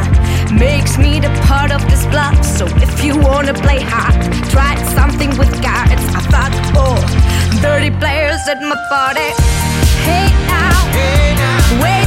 makes 0.60 0.98
me 0.98 1.22
the 1.22 1.32
part 1.48 1.72
of 1.72 1.82
this 1.90 2.04
bluff. 2.08 2.44
So 2.44 2.66
if 2.86 3.02
you 3.02 3.18
wanna 3.18 3.54
play 3.54 3.80
hard, 3.80 4.20
try 4.52 4.76
something 4.98 5.32
with 5.40 5.52
cards. 5.64 6.04
I 6.20 6.22
thought, 6.32 6.54
oh, 6.76 7.00
dirty 7.62 7.92
players 7.92 8.44
at 8.52 8.60
my 8.60 8.80
party. 8.92 9.30
Hey 10.04 10.28
now, 10.52 10.76
wait 10.98 11.36
now, 11.40 11.68
tears 11.82 12.07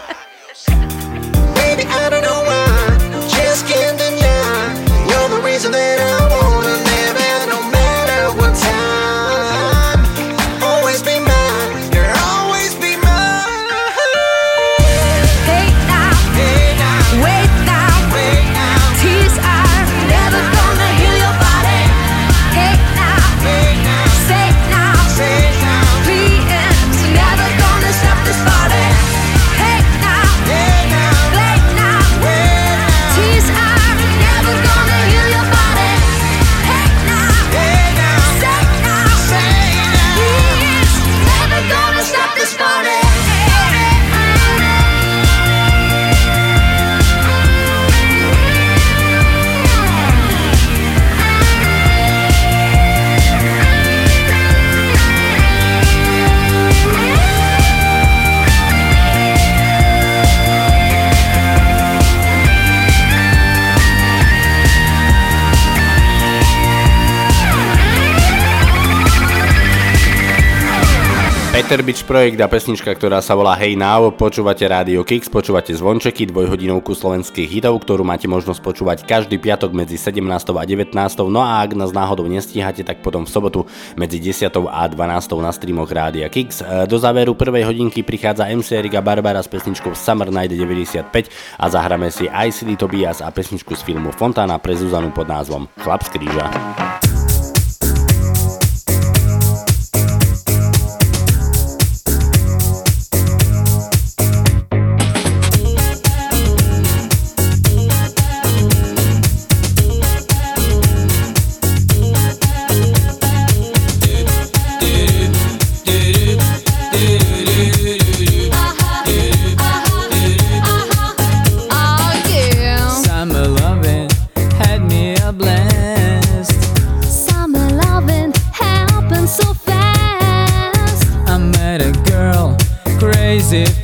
Peter 71.71 71.87
Beach 71.87 72.03
projekt 72.03 72.35
a 72.43 72.51
pesnička, 72.51 72.91
ktorá 72.91 73.23
sa 73.23 73.31
volá 73.31 73.55
Hey 73.55 73.79
Now, 73.79 74.11
počúvate 74.11 74.67
Radio 74.67 75.07
Kicks, 75.07 75.31
počúvate 75.31 75.71
zvončeky, 75.71 76.27
dvojhodinovku 76.27 76.91
slovenských 76.91 77.47
hitov, 77.47 77.79
ktorú 77.79 78.03
máte 78.03 78.27
možnosť 78.27 78.59
počúvať 78.59 78.97
každý 79.07 79.39
piatok 79.39 79.71
medzi 79.71 79.95
17. 79.95 80.19
a 80.51 80.63
19. 80.67 80.91
No 81.31 81.39
a 81.39 81.63
ak 81.63 81.71
nás 81.79 81.95
náhodou 81.95 82.27
nestíhate, 82.27 82.83
tak 82.83 82.99
potom 82.99 83.23
v 83.23 83.31
sobotu 83.31 83.59
medzi 83.95 84.19
10. 84.19 84.51
a 84.51 84.83
12. 84.83 84.99
na 85.39 85.51
streamoch 85.55 85.87
Rádia 85.87 86.27
Kicks. 86.27 86.59
E, 86.59 86.83
Do 86.91 86.99
záveru 86.99 87.39
prvej 87.39 87.63
hodinky 87.63 88.03
prichádza 88.03 88.51
MC 88.51 88.75
Erika 88.75 88.99
Barbara 88.99 89.39
s 89.39 89.47
pesničkou 89.47 89.95
Summer 89.95 90.27
Night 90.27 90.51
95 90.51 91.31
a 91.55 91.65
zahráme 91.71 92.11
si 92.11 92.27
ICD 92.27 92.75
Tobias 92.75 93.23
a 93.23 93.31
pesničku 93.31 93.79
z 93.79 93.87
filmu 93.87 94.11
Fontana 94.11 94.59
pre 94.59 94.75
Zuzanu 94.75 95.15
pod 95.15 95.31
názvom 95.31 95.71
Chlap 95.79 96.03
z 96.03 96.19
kríža. 96.19 96.51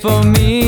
For 0.08 0.24
me. 0.24 0.67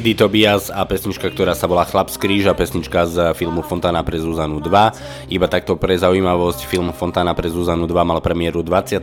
Sidy 0.00 0.16
Tobias 0.16 0.72
a 0.72 0.80
pesnička, 0.88 1.28
ktorá 1.28 1.52
sa 1.52 1.68
volá 1.68 1.84
Chlap 1.84 2.08
z 2.08 2.16
kríža, 2.16 2.56
pesnička 2.56 3.04
z 3.04 3.36
filmu 3.36 3.60
Fontana 3.60 4.00
pre 4.00 4.16
Zuzanu 4.16 4.56
2. 4.56 5.28
Iba 5.28 5.44
takto 5.44 5.76
pre 5.76 5.92
zaujímavosť, 5.92 6.64
film 6.64 6.88
Fontana 6.96 7.36
pre 7.36 7.52
Zuzanu 7.52 7.84
2 7.84 8.00
mal 8.00 8.24
premiéru 8.24 8.64
24. 8.64 8.96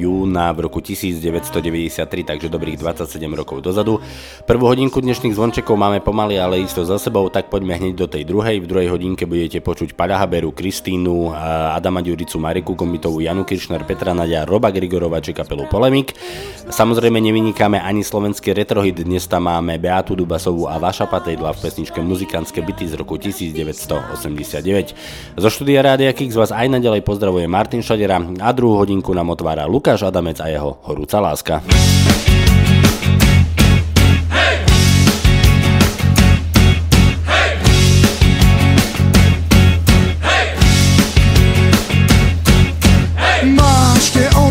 júna 0.00 0.48
v 0.56 0.64
roku 0.64 0.80
1993, 0.80 2.24
takže 2.24 2.48
dobrých 2.48 2.80
27 2.80 3.20
rokov 3.36 3.60
dozadu. 3.60 4.00
Prvú 4.48 4.64
hodinku 4.64 5.04
dnešných 5.04 5.36
zvončekov 5.36 5.76
máme 5.76 6.00
pomaly, 6.00 6.40
ale 6.40 6.64
isto 6.64 6.80
za 6.80 6.96
sebou, 6.96 7.28
tak 7.28 7.52
poďme 7.52 7.76
hneď 7.76 7.92
do 7.92 8.08
tej 8.08 8.24
druhej. 8.24 8.64
V 8.64 8.66
druhej 8.72 8.88
hodinke 8.88 9.28
budete 9.28 9.60
počuť 9.60 9.92
Paľa 9.92 10.24
Haberu, 10.24 10.56
Kristínu, 10.56 11.36
Adama 11.76 12.00
Ďuricu, 12.00 12.40
Mariku 12.40 12.72
Gombitovú, 12.72 13.20
Janu 13.20 13.44
Kiršner, 13.44 13.84
Petra 13.84 14.16
Nadia, 14.16 14.48
Roba 14.48 14.72
Grigorova 14.72 15.20
či 15.20 15.36
kapelu 15.36 15.68
Polemik. 15.68 16.16
Samozrejme 16.64 17.20
nevynikáme 17.20 17.76
ani 17.76 18.00
slovenský 18.00 18.56
retrohit, 18.56 19.04
dnes 19.04 19.28
tam 19.28 19.52
máme 19.52 19.76
Beatu 19.76 20.16
Dubasovú 20.16 20.64
a 20.64 20.80
Vaša 20.80 21.12
Patejdla 21.12 21.52
v 21.52 21.68
pesničke 21.68 22.00
Muzikantské 22.00 22.64
byty 22.64 22.88
z 22.88 22.96
roku 22.96 23.20
1989. 23.20 25.36
Zo 25.36 25.48
štúdia 25.52 25.84
Rádia 25.84 26.16
Kix 26.16 26.32
vás 26.32 26.56
aj 26.56 26.72
naďalej 26.72 27.04
pozdravuje 27.04 27.44
Martin 27.44 27.84
Šadera 27.84 28.16
a 28.16 28.48
druhú 28.56 28.80
hodinku 28.80 29.12
nám 29.12 29.28
otvára 29.28 29.68
Lukáš 29.68 30.08
Adamec 30.08 30.40
a 30.40 30.48
jeho 30.48 30.80
horúca 30.88 31.20
láska. 31.20 31.60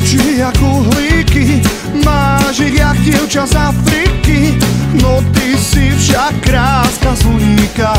Oči 0.07 0.39
ako 0.39 0.87
uhlíky 0.87 1.59
Máš 2.07 2.63
ich 2.63 2.79
jak 2.79 2.95
dievča 3.03 3.43
z 3.43 3.55
Afriky. 3.59 4.55
No 5.03 5.19
ty 5.35 5.59
si 5.59 5.91
však 5.91 6.47
kráska 6.47 7.11
z 7.15 7.27
uníka 7.27 7.91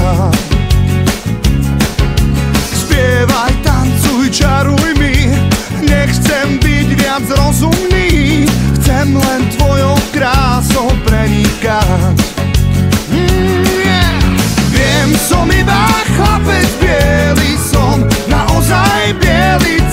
Spievaj, 2.72 3.52
tancuj, 3.60 4.32
čaruj 4.32 4.88
mi. 4.96 5.28
Nechcem 5.84 6.56
byť 6.56 6.88
viac 6.96 7.24
rozumný. 7.28 8.48
Chcem 8.80 9.12
len 9.12 9.40
tvojou 9.60 9.92
krásou 10.08 10.88
prenikať. 11.04 12.16
Mm, 13.12 13.68
yeah. 13.84 14.16
Viem, 14.72 15.08
som 15.28 15.44
iba 15.52 15.92
chlapec 16.16 16.68
biely 16.80 17.60
Som. 17.60 18.08
Naozaj 18.32 19.12
biely 19.20 19.87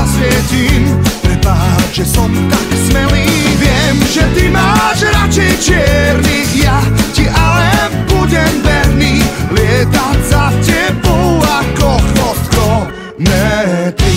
zasvietím. 0.00 0.96
Prepáč, 1.20 2.00
že 2.00 2.04
som 2.08 2.30
tak 2.48 2.68
smelý. 2.88 3.28
Viem, 3.60 3.96
že 4.08 4.24
ty 4.32 4.48
máš 4.48 5.04
radšej 5.04 5.52
čiernych. 5.60 6.50
Ja 6.56 6.80
ti 7.12 7.28
ale 7.28 7.68
budem 8.08 8.64
verný. 8.64 9.20
Lietať 9.52 10.18
za 10.24 10.44
tebou 10.64 11.44
ako 11.44 11.90
chvostko. 12.00 12.66
Metry 13.20 14.16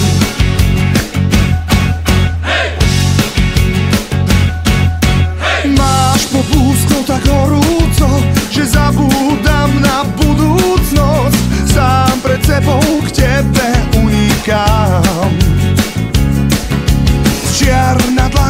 Máš 5.75 6.31
popúsko 6.31 7.03
tak 7.03 7.23
horúco, 7.27 8.23
že 8.47 8.63
zabúdam 8.67 9.71
na 9.83 10.07
budúcnosť. 10.15 11.39
Sám 11.67 12.15
pred 12.23 12.39
sebou 12.45 12.83
k 13.03 13.23
tebe 13.23 13.67
unikám 13.99 15.62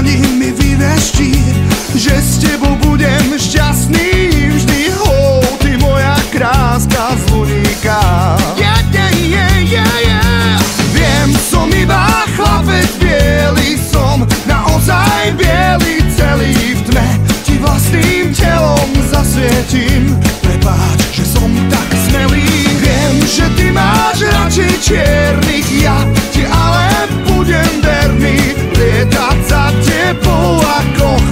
dlani 0.04 0.28
mi 0.38 0.52
vyveští, 0.52 1.32
že 1.96 2.12
s 2.22 2.38
tebou 2.38 2.76
budem 2.76 3.40
šťastný. 3.40 4.30
Vždy 4.56 4.92
ho, 4.92 5.42
ty 5.64 5.78
moja 5.78 6.16
kráska 6.32 7.16
z 7.16 7.32
Luníka 7.32 8.02
yeah, 8.58 8.80
yeah, 8.92 9.12
yeah, 9.18 9.58
yeah, 9.64 9.96
yeah. 10.06 10.60
Viem, 10.94 11.34
som 11.40 11.68
iba 11.74 12.28
chlapec 12.36 12.90
biely 13.00 13.76
Som 13.80 14.28
naozaj 14.46 15.36
biely 15.36 16.04
celý 16.16 16.54
v 16.54 16.82
tme. 16.90 17.08
Ti 17.44 17.56
vlastným 17.60 18.34
telom 18.36 18.92
zasvietím. 19.10 20.16
Prepáč, 20.44 21.00
že 21.12 21.26
som 21.28 21.50
tak 21.70 21.90
smelý. 22.08 22.46
Viem, 22.80 23.16
že 23.26 23.46
ty 23.58 23.72
máš 23.72 24.22
radšej 24.24 24.74
čiernych 24.84 25.68
Ja 25.82 25.98
ti 26.32 26.46
ale 26.48 27.10
budem 27.28 27.72
verný. 27.84 28.38
Lietať 28.74 29.43
za 30.14 30.22
tebou 30.22 30.62
ako 30.62 31.24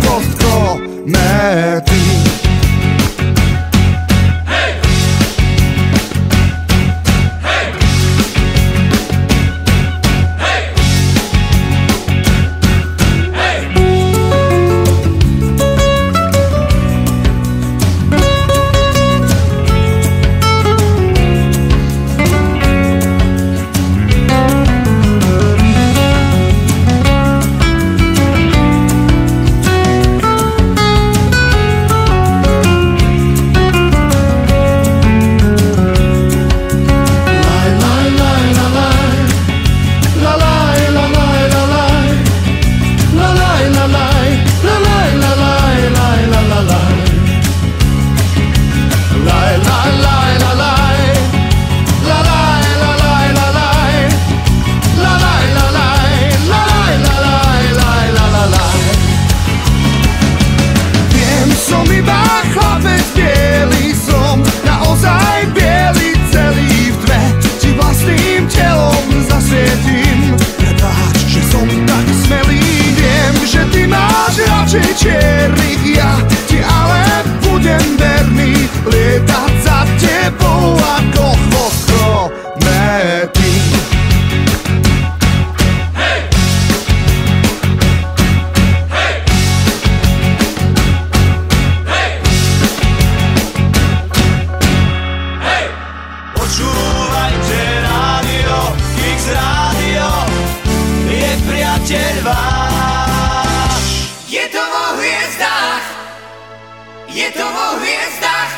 je 107.22 107.32
to 107.38 107.46
vo 107.46 107.68
hviezdách, 107.78 108.54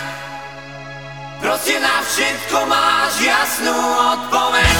proste 1.43 1.76
na 1.84 1.99
všetko 1.99 2.57
máš 2.64 3.14
jasnú 3.20 3.76
odpoveď. 4.16 4.78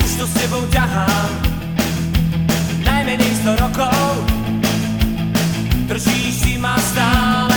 Už 0.00 0.10
to 0.16 0.24
s 0.24 0.34
tebou 0.40 0.64
ťahám. 0.72 1.30
Najmenej 2.80 3.32
100 3.44 3.60
rokov. 3.60 4.12
Držíš 5.84 6.32
si 6.32 6.52
ma 6.56 6.80
stále 6.80 7.49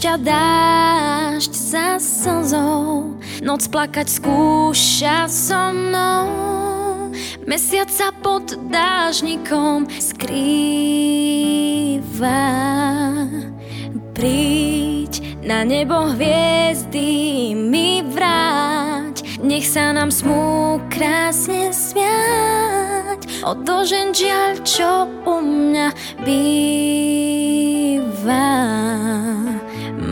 spúšťa 0.00 0.16
dážď 0.24 1.52
za 1.52 2.00
slzou. 2.00 3.20
Noc 3.44 3.68
plakať 3.68 4.08
skúša 4.08 5.28
so 5.28 5.76
mnou. 5.76 6.24
Mesiac 7.44 7.92
sa 7.92 8.08
pod 8.08 8.56
dážnikom 8.72 9.84
skrýva. 10.00 10.40
Príď 14.16 15.20
na 15.44 15.68
nebo 15.68 16.16
hviezdy 16.16 17.52
mi 17.52 18.00
vráť. 18.00 19.44
Nech 19.44 19.68
sa 19.68 19.92
nám 19.92 20.08
smú 20.08 20.80
krásne 20.88 21.76
smiať. 21.76 23.44
Odložen 23.44 24.16
žiaľ, 24.16 24.64
čo 24.64 25.04
u 25.28 25.44
mňa 25.44 25.92
býva 26.24 26.88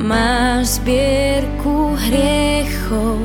Máš 0.09 0.81
zbierku 0.81 1.93
hriechov. 2.09 3.21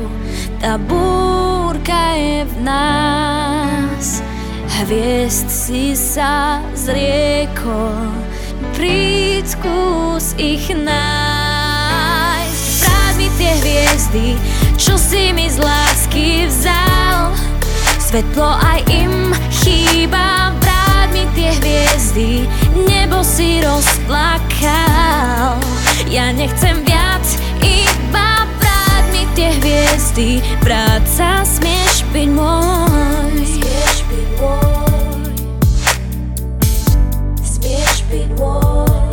Tá 0.60 0.76
búrka 0.76 2.12
je 2.12 2.44
v 2.44 2.54
nás. 2.60 4.20
Hviezd 4.68 5.48
si 5.48 5.96
sa 5.96 6.60
zriekol 6.76 8.12
Príď 8.76 9.56
skús 9.56 10.36
ich 10.36 10.68
nájsť. 10.76 12.68
Vráť 12.84 13.14
mi 13.16 13.32
tie 13.40 13.52
hviezdy, 13.64 14.36
čo 14.76 15.00
si 15.00 15.32
mi 15.32 15.48
z 15.48 15.64
lásky 15.64 16.52
vzal. 16.52 17.32
Svetlo 17.96 18.60
aj 18.60 18.84
im 18.92 19.32
chýba. 19.48 20.52
Vráť 20.60 21.08
mi 21.16 21.24
tie 21.32 21.48
hviezdy, 21.64 22.44
nebo 22.84 23.24
si 23.24 23.64
rozplakal 23.64 25.73
Ja 26.10 26.32
nechcem 26.32 26.84
viac, 26.84 27.26
iba 27.64 28.46
vráť 28.60 29.04
mi 29.12 29.24
tie 29.34 29.50
hviezdy. 29.60 30.44
Práca 30.62 31.42
smieš 31.42 32.04
byť 32.14 32.28
môj. 32.32 33.34
Smieš 33.42 33.96
byť 34.08 34.28
môj. 34.38 35.32
Smieš 37.42 37.96
byť 38.08 38.28
môj. 38.38 39.04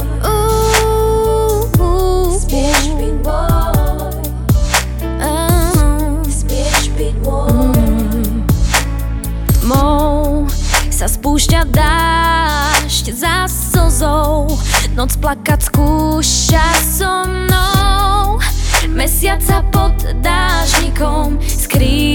Sa 11.01 11.09
spúšťa 11.09 11.65
dážď 11.73 13.05
za 13.09 13.49
slzou. 13.49 14.53
Noc 14.93 15.17
plakať 15.51 15.67
skúša 15.67 16.63
so 16.79 17.27
mnou. 17.27 18.39
Mesiac 18.87 19.43
sa 19.43 19.59
pod 19.67 19.99
dážnikom 20.23 21.43
skrýva. 21.43 22.07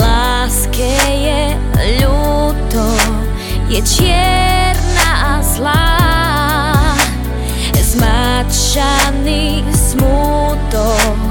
Láske 0.00 0.96
je 1.12 1.60
ľúto, 2.00 2.88
je 3.68 3.84
čierna 3.84 5.12
a 5.36 5.44
zlá. 5.44 5.92
Zmačaný 7.76 9.60
smútok 9.76 11.25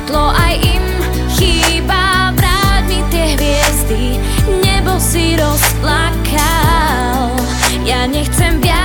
Svetlo 0.00 0.32
aj 0.32 0.54
im 0.64 0.84
chýba. 1.36 2.32
Vráť 2.32 2.88
mi 2.88 3.04
tie 3.12 3.36
hviezdy, 3.36 4.16
nebo 4.64 4.96
si 4.96 5.36
rozplakal. 5.36 7.36
Ja 7.84 8.08
nechcem 8.08 8.64
viac, 8.64 8.79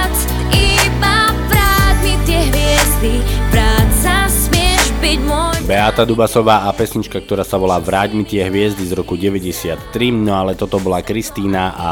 Beata 5.86 6.02
Dubasová 6.02 6.66
a 6.66 6.74
pesnička, 6.74 7.22
ktorá 7.22 7.46
sa 7.46 7.62
volá 7.62 7.78
Vráť 7.78 8.18
mi 8.18 8.26
tie 8.26 8.42
hviezdy 8.42 8.90
z 8.90 8.98
roku 8.98 9.14
93, 9.14 9.86
no 10.10 10.34
ale 10.34 10.58
toto 10.58 10.82
bola 10.82 11.06
Kristýna 11.06 11.78
a 11.78 11.90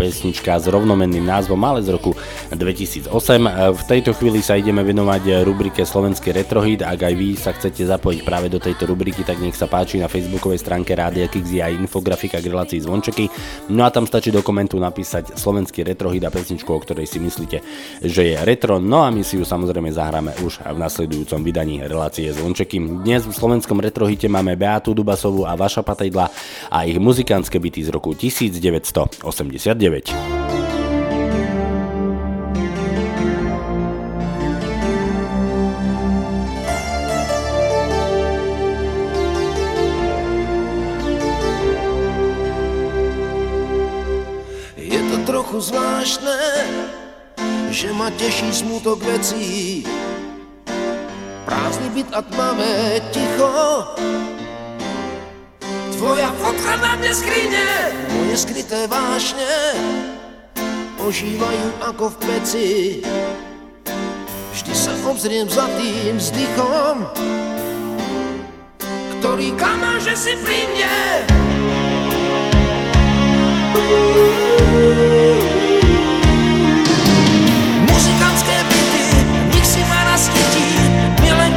pesnička 0.00 0.56
s 0.56 0.64
rovnomenným 0.64 1.28
názvom, 1.28 1.60
ale 1.60 1.84
z 1.84 1.92
roku 1.92 2.16
2008. 2.48 3.12
V 3.76 3.82
tejto 3.84 4.16
chvíli 4.16 4.40
sa 4.40 4.56
ideme 4.56 4.80
venovať 4.80 5.44
rubrike 5.44 5.84
Slovenský 5.84 6.32
retrohit, 6.32 6.88
ak 6.88 6.96
aj 6.96 7.12
vy 7.20 7.28
sa 7.36 7.52
chcete 7.52 7.84
zapojiť 7.84 8.24
práve 8.24 8.48
do 8.48 8.56
tejto 8.56 8.88
rubriky, 8.88 9.28
tak 9.28 9.36
nech 9.36 9.52
sa 9.52 9.68
páči 9.68 10.00
na 10.00 10.08
facebookovej 10.08 10.64
stránke 10.64 10.96
Rádia 10.96 11.28
Kix 11.28 11.44
je 11.44 11.60
aj 11.60 11.76
infografika 11.76 12.40
k 12.40 12.48
relácii 12.48 12.80
zvončeky, 12.80 13.28
no 13.76 13.84
a 13.84 13.92
tam 13.92 14.08
stačí 14.08 14.32
do 14.32 14.40
komentu 14.40 14.80
napísať 14.80 15.36
Slovenský 15.36 15.84
retrohit 15.84 16.24
a 16.24 16.32
pesničku, 16.32 16.72
o 16.72 16.80
ktorej 16.80 17.12
si 17.12 17.20
myslíte, 17.20 17.60
že 18.08 18.22
je 18.24 18.40
retro, 18.40 18.80
no 18.80 19.04
a 19.04 19.12
my 19.12 19.20
si 19.20 19.36
ju 19.36 19.44
samozrejme 19.44 19.92
zahráme 19.92 20.32
už 20.40 20.64
v 20.64 20.80
nasledujúcom 20.80 21.44
vydaní 21.44 21.84
relácie 21.84 22.32
zvončeky. 22.32 22.80
Dnes 23.04 23.33
v 23.34 23.42
slovenskom 23.42 23.82
retrohite 23.82 24.30
máme 24.30 24.54
Beatu 24.54 24.94
Dubasovú 24.94 25.42
a 25.42 25.58
Vaša 25.58 25.82
Patejdla 25.82 26.30
a 26.70 26.86
ich 26.86 27.02
muzikantské 27.02 27.58
byty 27.58 27.82
z 27.82 27.90
roku 27.90 28.14
1989. 28.14 29.26
Je 44.78 45.00
to 45.10 45.16
trochu 45.26 45.58
zvláštne, 45.58 46.38
že 47.74 47.90
ma 47.98 48.14
teší 48.14 48.54
smutok 48.54 49.02
vecí. 49.02 49.82
Prázdny 51.54 51.88
byt 51.94 52.10
a 52.10 52.20
tmavé 52.22 52.98
ticho. 53.14 53.54
Tvoja 55.94 56.34
fotka 56.42 56.74
na 56.82 56.98
mne 56.98 57.14
skrine, 57.14 57.66
moje 58.10 58.34
skryté 58.42 58.90
vášne 58.90 59.54
ožívajú 60.98 61.68
ako 61.78 62.10
v 62.10 62.16
peci. 62.26 62.68
Vždy 64.50 64.74
sa 64.74 64.98
obzriem 65.06 65.46
za 65.46 65.70
tým 65.78 66.18
vzdychom, 66.18 67.06
ktorý 69.22 69.54
klamá, 69.54 70.02
že 70.02 70.18
si 70.18 70.32
pri 70.42 70.58
mne. 70.74 70.96
Muzikantské 73.74 75.53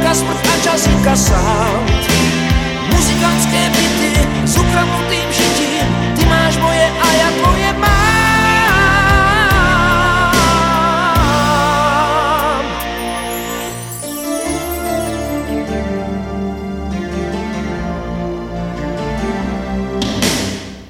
Milenka 0.08 0.24
smrt 0.24 1.04
a 1.06 1.16
sound. 1.16 1.90
Muzikantské 2.92 3.70
byty 3.70 4.12
s 4.44 4.56
ukradnutým 4.56 5.32
žitím, 5.32 5.84
ty 6.16 6.24
máš 6.24 6.56
moje 6.56 6.88
a 6.88 7.12
ja 7.12 7.28
tvoje 7.36 7.72
mám. 7.76 7.88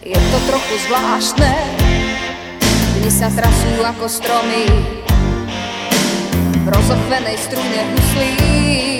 Je 0.06 0.14
to 0.14 0.38
trochu 0.46 0.74
zvláštne, 0.86 1.52
dni 3.02 3.10
sa 3.10 3.26
trasú 3.34 3.82
ako 3.82 4.06
stromy 4.06 4.70
v 6.62 6.66
rozochvenej 6.70 7.34
strune 7.34 7.82
huslí. 7.98 8.97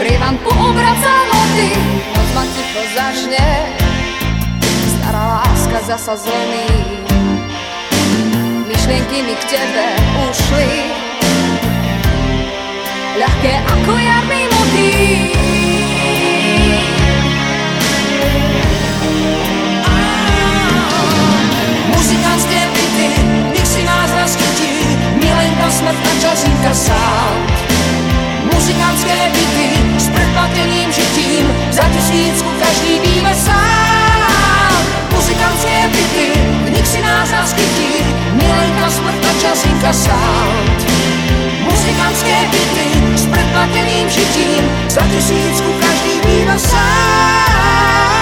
Prievan 0.00 0.38
poobraca 0.40 1.14
noc 1.28 1.40
ma 2.32 2.44
ticho 2.56 2.82
zažne, 2.96 3.48
stará 4.96 5.44
láska 5.44 5.78
zasa 5.84 6.16
zlomí. 6.16 7.04
Myšlienky 8.64 9.20
mi 9.20 9.36
k 9.36 9.44
tebe 9.44 9.86
ušli, 10.24 10.72
ľahké 13.20 13.52
ako 13.60 13.92
jarný 13.92 14.42
motív. 14.48 15.36
Muzikantské 21.92 22.60
byty, 22.72 23.08
nech 23.52 23.68
si 23.68 23.82
nás 23.84 24.10
naskytí, 24.16 24.96
Milenka 25.20 25.68
smrt 25.68 26.00
a 26.00 26.12
časinka 26.24 26.72
sound. 26.72 27.44
Muzikantské 28.48 29.16
byty 29.36 29.89
s 30.50 30.52
predplateným 30.52 30.92
žitím, 30.92 31.46
za 31.70 31.82
tisícku 31.82 32.48
každý 32.58 32.98
býva 32.98 33.34
sám. 33.34 34.82
Muzikantské 35.14 35.88
byty, 35.92 36.28
nech 36.70 36.86
si 36.86 37.02
nás 37.02 37.30
naskytí, 37.30 38.02
Milenka 38.32 38.90
smrt 38.90 39.24
a 39.24 39.32
časinka 39.40 39.92
sound. 39.92 40.78
Muzikantské 41.62 42.36
byty 42.50 42.86
s 43.14 43.26
predplateným 43.26 44.10
žitím, 44.10 44.64
za 44.88 45.02
tisícku 45.02 45.70
každý 45.80 46.20
býva 46.26 46.58
sám. 46.58 48.19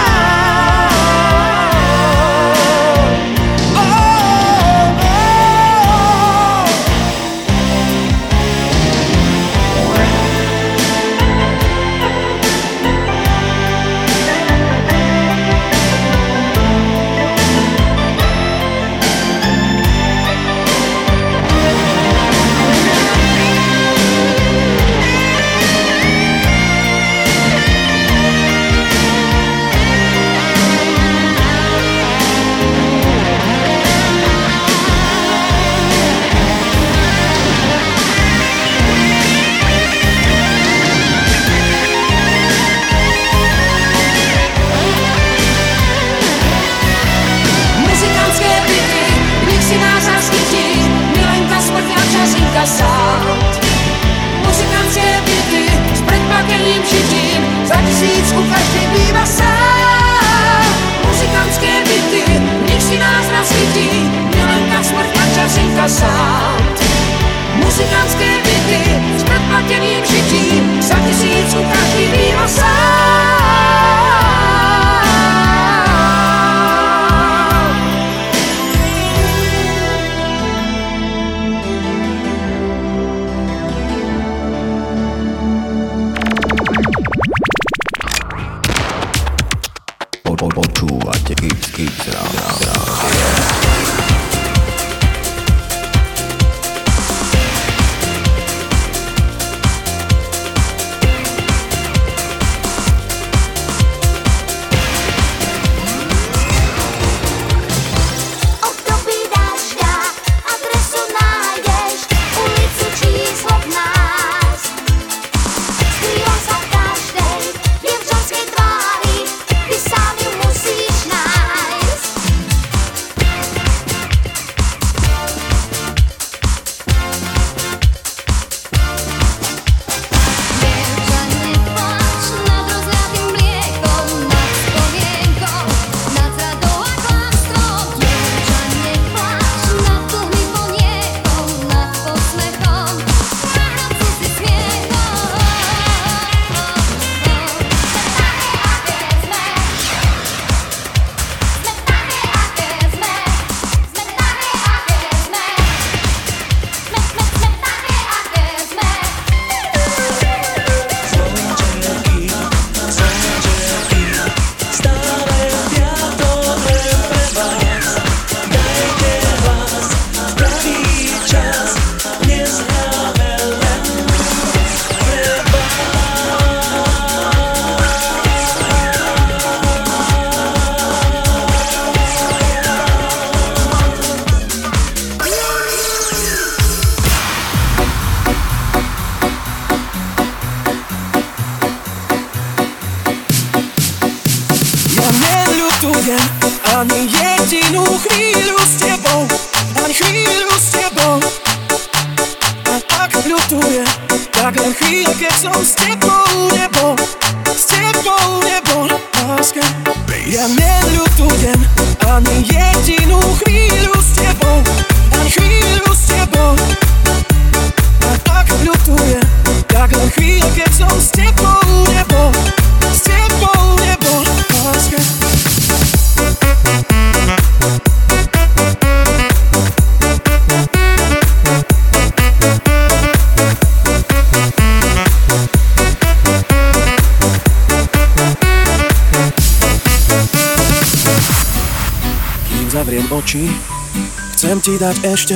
pridať 244.78 245.10
ešte 245.10 245.34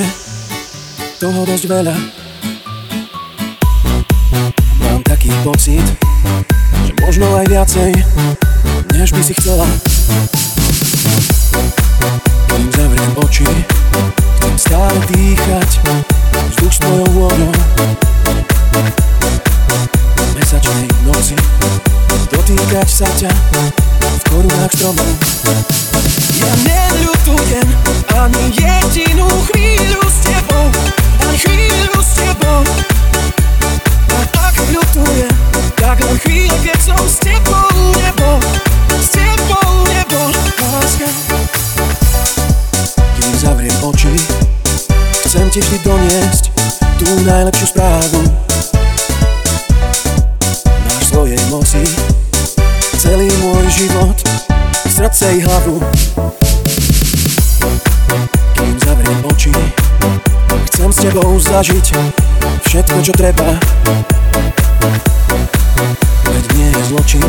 toho 1.18 1.42
dosť 1.42 1.66
veľa. 1.66 1.96
Mám 4.86 5.02
taký 5.02 5.34
pocit, 5.42 5.82
že 6.86 6.94
možno 7.02 7.26
aj 7.34 7.50
viacej, 7.50 7.90
než 8.94 9.10
by 9.10 9.22
si 9.26 9.34
chcela. 9.34 9.66
čo 63.02 63.10
treba? 63.18 63.58
Veď 66.22 66.44
nie 66.54 66.70
je 66.70 66.82
zločin. 66.86 67.22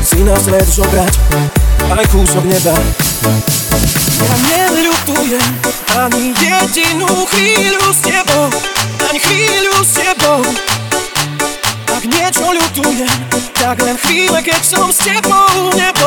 Si 0.00 0.24
na 0.24 0.32
svet 0.40 0.64
zobrať 0.64 1.12
Aj 1.92 2.04
kúsok 2.08 2.40
neba. 2.48 2.72
Ja 4.16 4.34
neľutujem 4.48 5.48
Ani 5.92 6.32
jedinú 6.32 7.28
chvíľu 7.28 7.84
s 7.92 8.00
tebou 8.00 8.48
Ani 9.12 9.20
chvíľu 9.20 9.76
s 9.84 9.92
tebou. 9.92 10.40
Ak 11.92 12.02
niečo 12.08 12.46
ľutujem 12.50 13.12
Tak 13.60 13.76
len 13.84 14.00
chvíle, 14.00 14.40
keď 14.40 14.62
som 14.64 14.88
s 14.88 15.04
tebou 15.04 15.68
nebo 15.76 16.01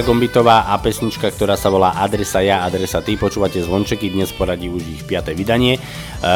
Erika 0.00 0.16
Gombitová 0.16 0.64
a 0.72 0.80
pesnička, 0.80 1.28
ktorá 1.28 1.60
sa 1.60 1.68
volá 1.68 1.92
Adresa 1.92 2.40
ja, 2.40 2.64
adresa 2.64 3.04
ty. 3.04 3.20
Počúvate 3.20 3.60
zvončeky, 3.60 4.08
dnes 4.08 4.32
poradí 4.32 4.72
už 4.72 4.80
ich 4.88 5.04
5. 5.04 5.36
vydanie. 5.36 5.76
E, 5.76 5.80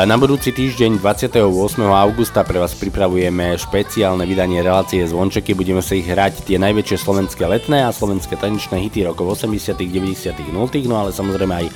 Na 0.05 0.21
budúci 0.21 0.53
týždeň 0.53 1.01
28. 1.01 1.41
augusta 1.89 2.45
pre 2.45 2.61
vás 2.61 2.77
pripravujeme 2.77 3.57
špeciálne 3.57 4.29
vydanie 4.29 4.61
relácie 4.61 5.01
zvončeky. 5.09 5.57
Budeme 5.57 5.81
sa 5.81 5.97
ich 5.97 6.05
hrať 6.05 6.45
tie 6.45 6.61
najväčšie 6.61 7.09
slovenské 7.09 7.49
letné 7.49 7.89
a 7.89 7.89
slovenské 7.89 8.37
tanečné 8.37 8.85
hity 8.85 9.09
rokov 9.09 9.41
80., 9.41 9.81
90., 9.81 10.37
0., 10.53 10.69
no 10.85 10.95
ale 11.01 11.17
samozrejme 11.17 11.65
aj 11.65 11.67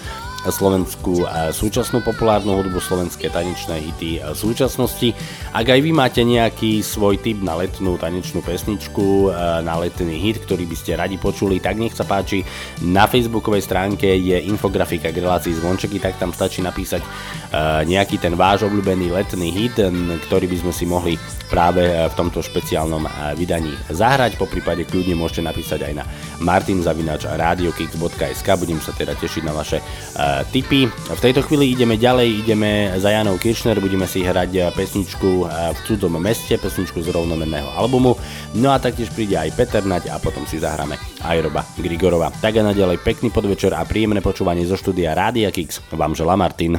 slovenskú 0.47 1.27
súčasnú 1.51 1.99
populárnu 1.99 2.63
hudbu, 2.63 2.79
slovenské 2.79 3.27
tanečné 3.27 3.83
hity 3.83 4.23
súčasnosti. 4.39 5.11
Ak 5.51 5.67
aj 5.67 5.81
vy 5.83 5.91
máte 5.91 6.23
nejaký 6.23 6.81
svoj 6.81 7.19
tip 7.19 7.43
na 7.43 7.59
letnú 7.59 7.99
tanečnú 7.99 8.41
pesničku, 8.47 9.35
na 9.67 9.75
letný 9.83 10.15
hit, 10.15 10.39
ktorý 10.47 10.65
by 10.71 10.77
ste 10.79 10.95
radi 10.95 11.19
počuli, 11.19 11.59
tak 11.59 11.77
nech 11.77 11.93
sa 11.93 12.07
páči. 12.07 12.47
Na 12.87 13.11
facebookovej 13.11 13.67
stránke 13.67 14.09
je 14.09 14.39
infografika 14.47 15.11
k 15.11 15.21
relácii 15.21 15.59
zvončeky, 15.59 15.99
tak 15.99 16.17
tam 16.23 16.31
stačí 16.31 16.63
napísať 16.63 17.03
nejaký 17.85 18.23
ten 18.23 18.39
váš 18.39 18.63
obľúbený 18.65 19.11
letný 19.11 19.51
hit, 19.51 19.77
ktorý 20.31 20.47
by 20.47 20.57
sme 20.63 20.73
si 20.73 20.85
mohli 20.87 21.15
práve 21.49 21.81
e, 21.83 22.07
v 22.07 22.15
tomto 22.15 22.43
špeciálnom 22.45 23.09
e, 23.09 23.11
vydaní 23.35 23.75
zahrať. 23.89 24.37
Po 24.37 24.47
prípade 24.47 24.85
kľudne 24.85 25.15
môžete 25.17 25.43
napísať 25.43 25.83
aj 25.89 25.95
na 25.97 26.05
martinzavinač.radiokix.sk 26.45 28.49
Budem 28.61 28.81
sa 28.85 28.93
teda 28.93 29.15
tešiť 29.17 29.43
na 29.43 29.53
vaše 29.57 29.81
e, 29.81 29.85
tipy. 30.53 30.87
V 30.89 31.21
tejto 31.21 31.43
chvíli 31.43 31.71
ideme 31.73 31.97
ďalej, 31.97 32.29
ideme 32.45 32.93
za 33.01 33.11
Janou 33.11 33.39
Kirchner, 33.41 33.81
budeme 33.81 34.07
si 34.07 34.23
hrať 34.23 34.73
pesničku 34.77 35.49
v 35.49 35.79
cudzom 35.89 36.21
meste, 36.21 36.59
pesničku 36.61 37.01
z 37.01 37.09
rovnomenného 37.11 37.73
albumu. 37.75 38.15
No 38.55 38.71
a 38.71 38.79
taktiež 38.79 39.11
príde 39.11 39.41
aj 39.41 39.57
Peter 39.57 39.83
Naď 39.83 40.13
a 40.13 40.21
potom 40.21 40.45
si 40.45 40.61
zahráme 40.61 41.01
aj 41.25 41.41
Roba 41.41 41.65
Grigorova. 41.81 42.29
Tak 42.31 42.61
a 42.61 42.63
naďalej 42.63 43.01
pekný 43.01 43.33
podvečer 43.33 43.73
a 43.73 43.89
príjemné 43.89 44.21
počúvanie 44.21 44.69
zo 44.69 44.77
štúdia 44.77 45.17
Rádia 45.17 45.49
Kix 45.49 45.81
vám 45.95 46.13
želá 46.13 46.37
Martin. 46.37 46.77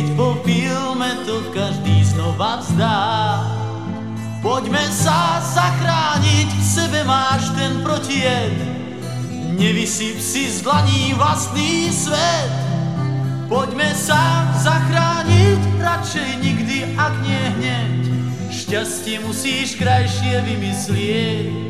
Keď 0.00 0.16
po 0.16 0.32
filme 0.48 1.12
to 1.28 1.44
každý 1.52 2.00
znova 2.08 2.64
vzdá. 2.64 3.04
Poďme 4.40 4.80
sa 4.88 5.44
zachrániť, 5.44 6.48
v 6.48 6.64
sebe 6.64 7.04
máš 7.04 7.52
ten 7.52 7.84
protijed. 7.84 8.56
Nevysyp 9.60 10.16
si 10.16 10.48
z 10.48 10.64
dlaní 10.64 11.12
vlastný 11.20 11.92
svet. 11.92 12.48
Poďme 13.44 13.92
sa 13.92 14.48
zachrániť, 14.64 15.60
radšej 15.76 16.30
nikdy, 16.48 16.96
ak 16.96 17.14
nie 17.20 17.44
hneď. 17.60 18.00
Šťastie 18.48 19.20
musíš 19.20 19.76
krajšie 19.76 20.40
vymyslieť. 20.48 21.69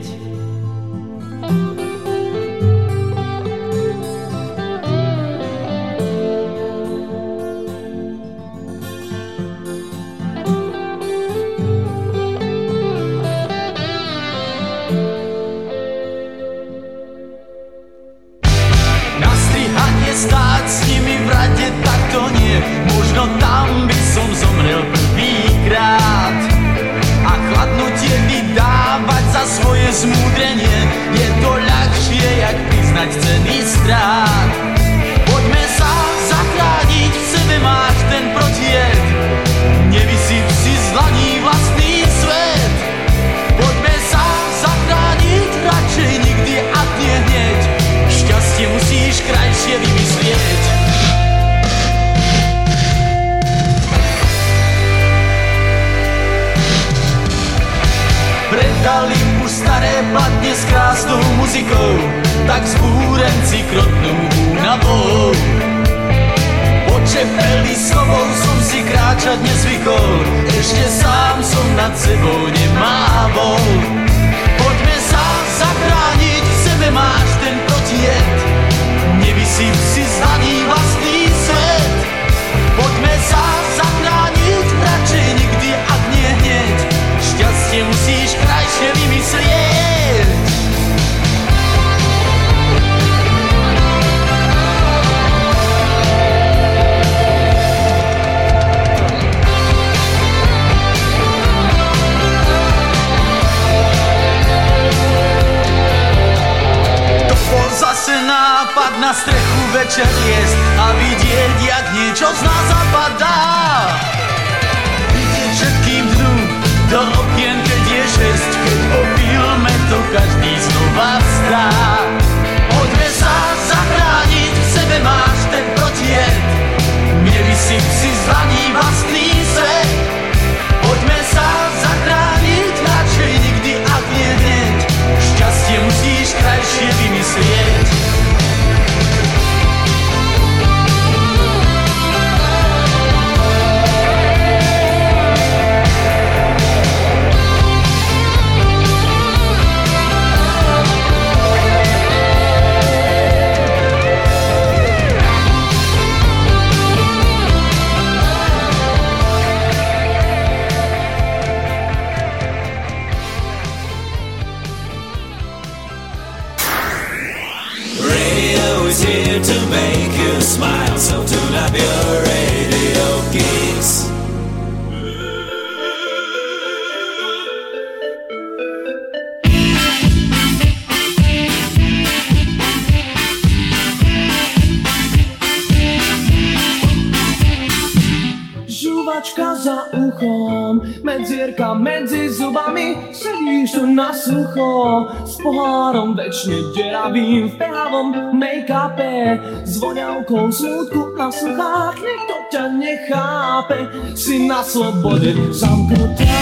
S 200.21 200.29
voňavkou 200.29 200.53
smutku 200.53 201.17
na 201.17 201.29
sluchách 201.33 201.97
Nikto 201.97 202.37
ťa 202.53 202.65
nechápe, 202.77 203.79
si 204.13 204.45
na 204.45 204.61
slobode 204.61 205.33
zamknutá 205.53 206.37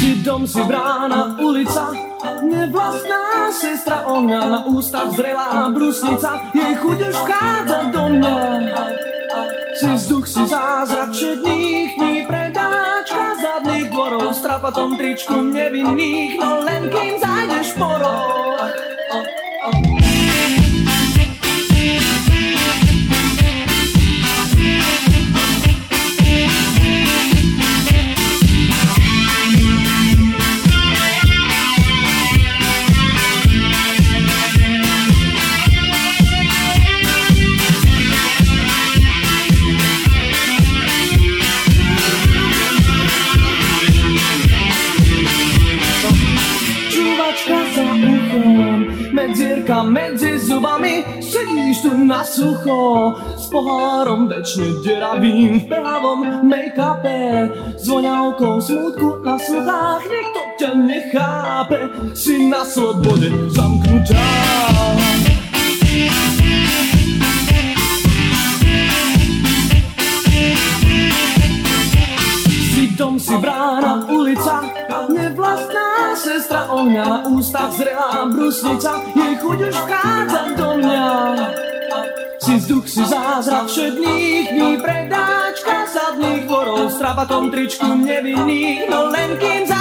Si 0.00 0.10
dom, 0.24 0.48
si 0.48 0.62
brána, 0.64 1.36
ulica 1.36 1.92
Nevlastná 2.40 3.52
sestra 3.52 4.08
ohňa 4.08 4.40
Na 4.48 4.60
ústach 4.68 5.12
zrelá 5.12 5.68
brusnica. 5.72 6.40
Jej 6.56 6.74
chuť 6.80 6.98
už 7.12 7.14
vchádza 7.16 7.78
do 7.92 8.02
mňa 8.08 8.36
Si 9.80 9.88
vzduch, 9.88 10.28
si 10.28 10.44
zázrak 10.44 11.08
všetných 11.16 11.96
dní. 11.96 12.28
Predáčka 12.28 13.32
zadných 13.40 13.88
dvorov 13.88 14.36
S 14.36 14.44
trapatom 14.44 15.00
tričku 15.00 15.40
nevinných. 15.40 16.36
No 16.36 16.60
len 16.68 16.92
kým 16.92 17.16
zájdeš 17.16 17.80
porov 17.80 18.60
jablka 49.70 49.82
medzi 49.82 50.38
zubami 50.38 51.04
Sedíš 51.22 51.82
tu 51.82 52.04
na 52.04 52.24
sucho 52.24 53.14
S 53.38 53.46
pohárom 53.46 54.26
večne 54.26 54.82
deravým 54.82 55.62
V 55.62 55.64
právom 55.70 56.26
make-upe. 56.42 57.46
S 57.78 57.86
voňavkou 57.86 58.58
smutku 58.58 59.22
na 59.22 59.38
sluchách 59.38 60.02
Nikto 60.10 60.40
ťa 60.58 60.70
nechápe. 60.74 61.78
Si 62.18 62.50
na 62.50 62.66
slobode 62.66 63.30
zamknutá. 63.54 64.26
Si 72.74 72.84
dom, 72.98 73.16
si 73.20 73.36
brána, 73.38 74.08
ulica 74.10 74.79
sestra 76.50 76.66
ohňa 76.74 77.04
Na 77.06 77.18
ústach 77.30 77.70
zrelá 77.70 78.26
brusnica 78.26 78.98
Jej 79.14 79.34
chuť 79.38 79.58
už 79.70 79.76
vchádza 79.86 80.42
do 80.58 80.68
mňa. 80.82 81.06
Si 82.42 82.52
vzduch, 82.58 82.86
si 82.90 83.02
zázrak 83.06 83.70
všetných 83.70 84.44
dní 84.50 84.70
Predáčka 84.82 85.86
zadných 85.86 86.50
dvorov 86.50 86.90
S 86.90 86.98
trabatom 86.98 87.54
tričku 87.54 87.86
nevinných 87.86 88.90
No 88.90 89.14
len 89.14 89.38
kým 89.38 89.62
roh 89.70 89.79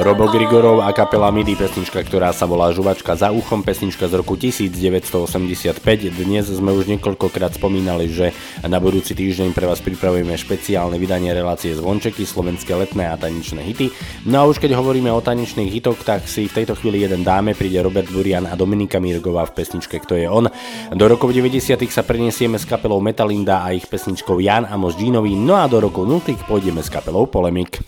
Robo 0.00 0.32
Grigorov 0.32 0.80
a 0.80 0.88
kapela 0.96 1.28
MIDI 1.28 1.52
pesnička, 1.52 2.00
ktorá 2.00 2.32
sa 2.32 2.48
volá 2.48 2.72
Žuvačka 2.72 3.12
za 3.20 3.28
uchom, 3.28 3.60
pesnička 3.60 4.08
z 4.08 4.16
roku 4.16 4.32
1985. 4.32 5.84
Dnes 6.08 6.48
sme 6.48 6.72
už 6.72 6.88
niekoľkokrát 6.88 7.52
spomínali, 7.52 8.08
že 8.08 8.32
na 8.64 8.80
budúci 8.80 9.12
týždeň 9.12 9.52
pre 9.52 9.68
vás 9.68 9.84
pripravujeme 9.84 10.32
špeciálne 10.40 10.96
vydanie 10.96 11.36
relácie 11.36 11.76
Zvončeky, 11.76 12.24
slovenské 12.24 12.72
letné 12.72 13.12
a 13.12 13.20
tanečné 13.20 13.60
hity. 13.60 13.92
No 14.24 14.40
a 14.40 14.48
už 14.48 14.56
keď 14.56 14.80
hovoríme 14.80 15.12
o 15.12 15.20
tanečných 15.20 15.68
hitoch, 15.68 16.00
tak 16.00 16.24
si 16.24 16.48
v 16.48 16.64
tejto 16.64 16.80
chvíli 16.80 17.04
jeden 17.04 17.20
dáme, 17.20 17.52
príde 17.52 17.84
Robert 17.84 18.08
Burian 18.08 18.48
a 18.48 18.56
Dominika 18.56 18.96
Mirgová 19.04 19.44
v 19.52 19.60
pesničke 19.60 20.00
Kto 20.00 20.16
je 20.16 20.32
on. 20.32 20.48
Do 20.96 21.04
rokov 21.04 21.36
90 21.36 21.76
sa 21.92 22.08
prenesieme 22.08 22.56
s 22.56 22.64
kapelou 22.64 23.04
Metalinda 23.04 23.60
a 23.60 23.76
ich 23.76 23.84
pesničkou 23.84 24.40
Jan 24.40 24.64
Amos 24.64 24.96
Jeanovi, 24.96 25.36
no 25.36 25.60
a 25.60 25.68
do 25.68 25.76
rokov 25.76 26.08
0 26.08 26.24
pôjdeme 26.48 26.80
s 26.80 26.88
kapelou 26.88 27.28
Polemik. 27.28 27.84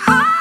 Slnko 0.00 0.39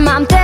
mom. 0.00 0.39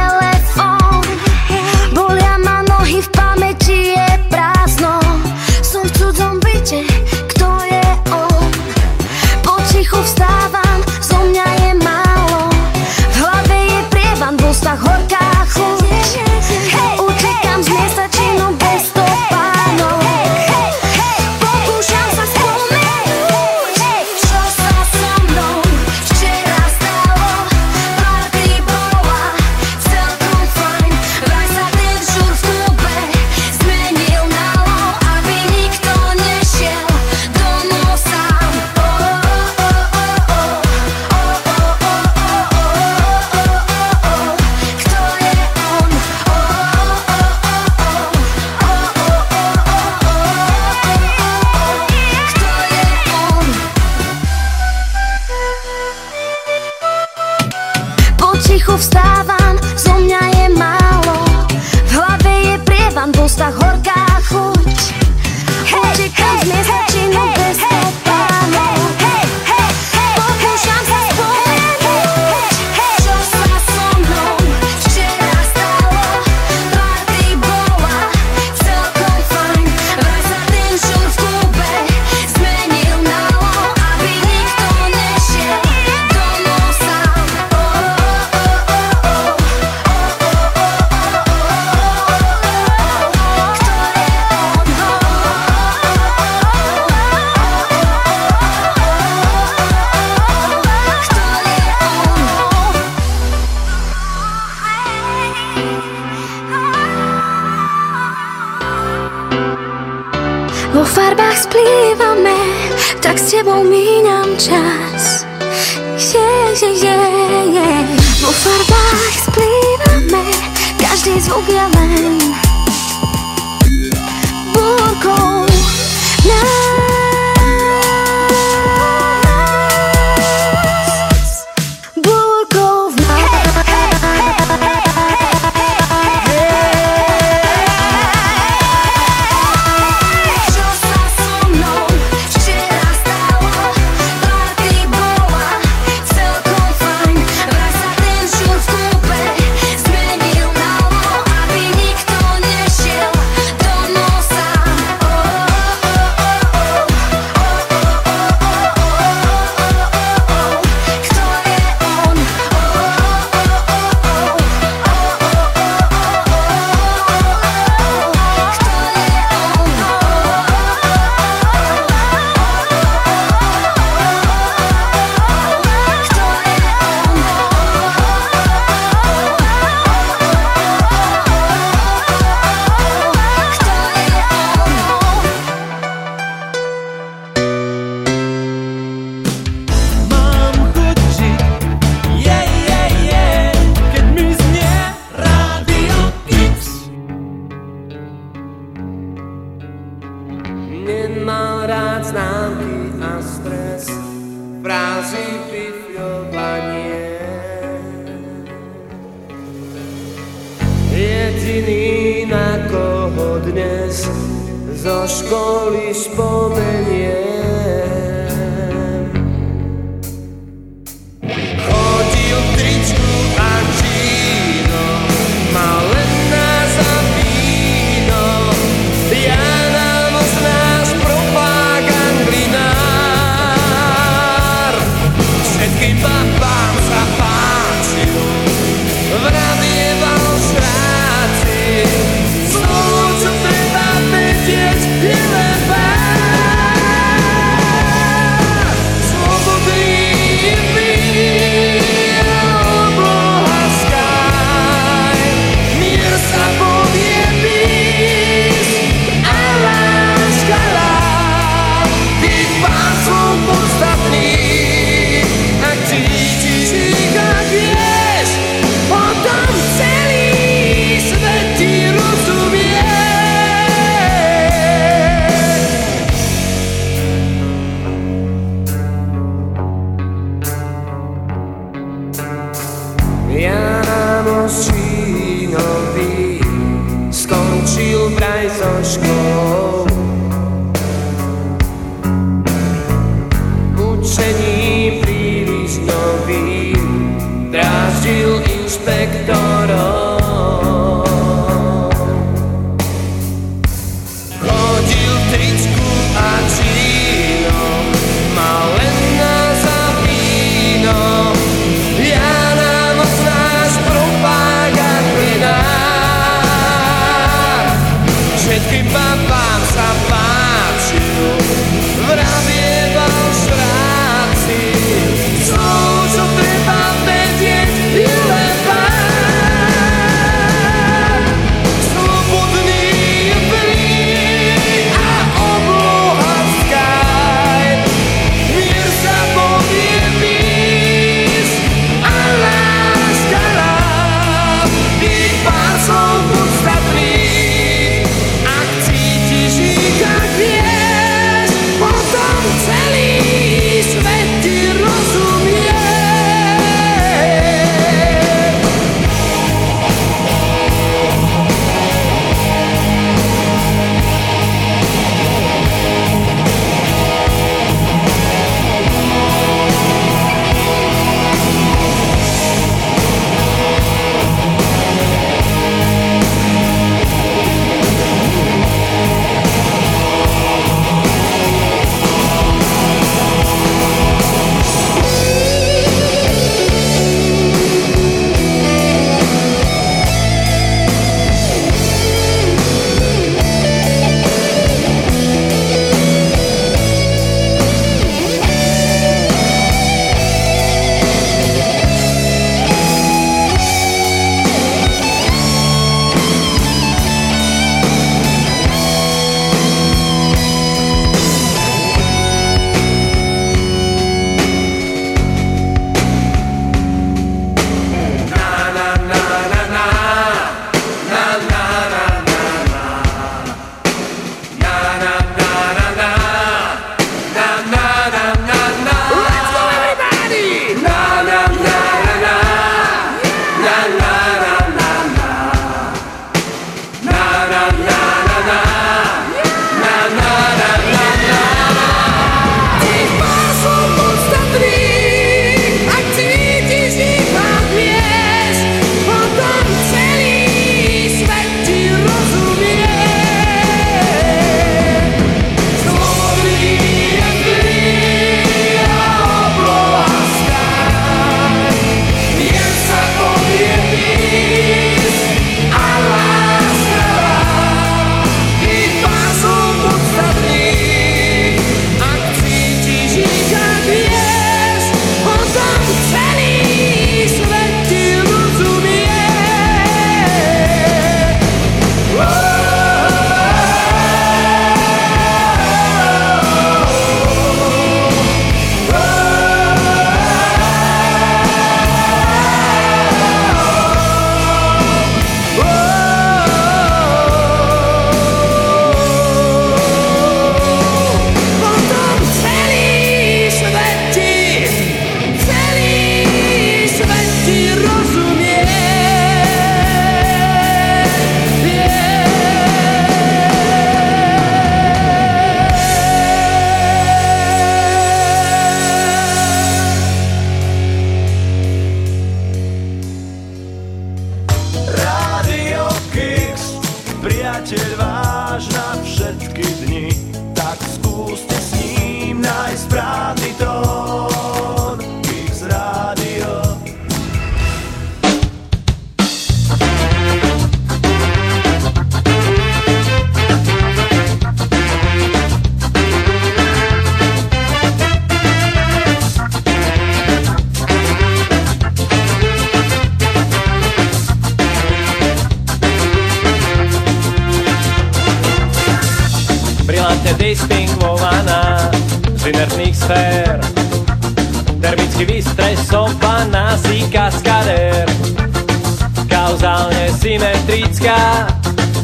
Symetrická, 570.66 571.46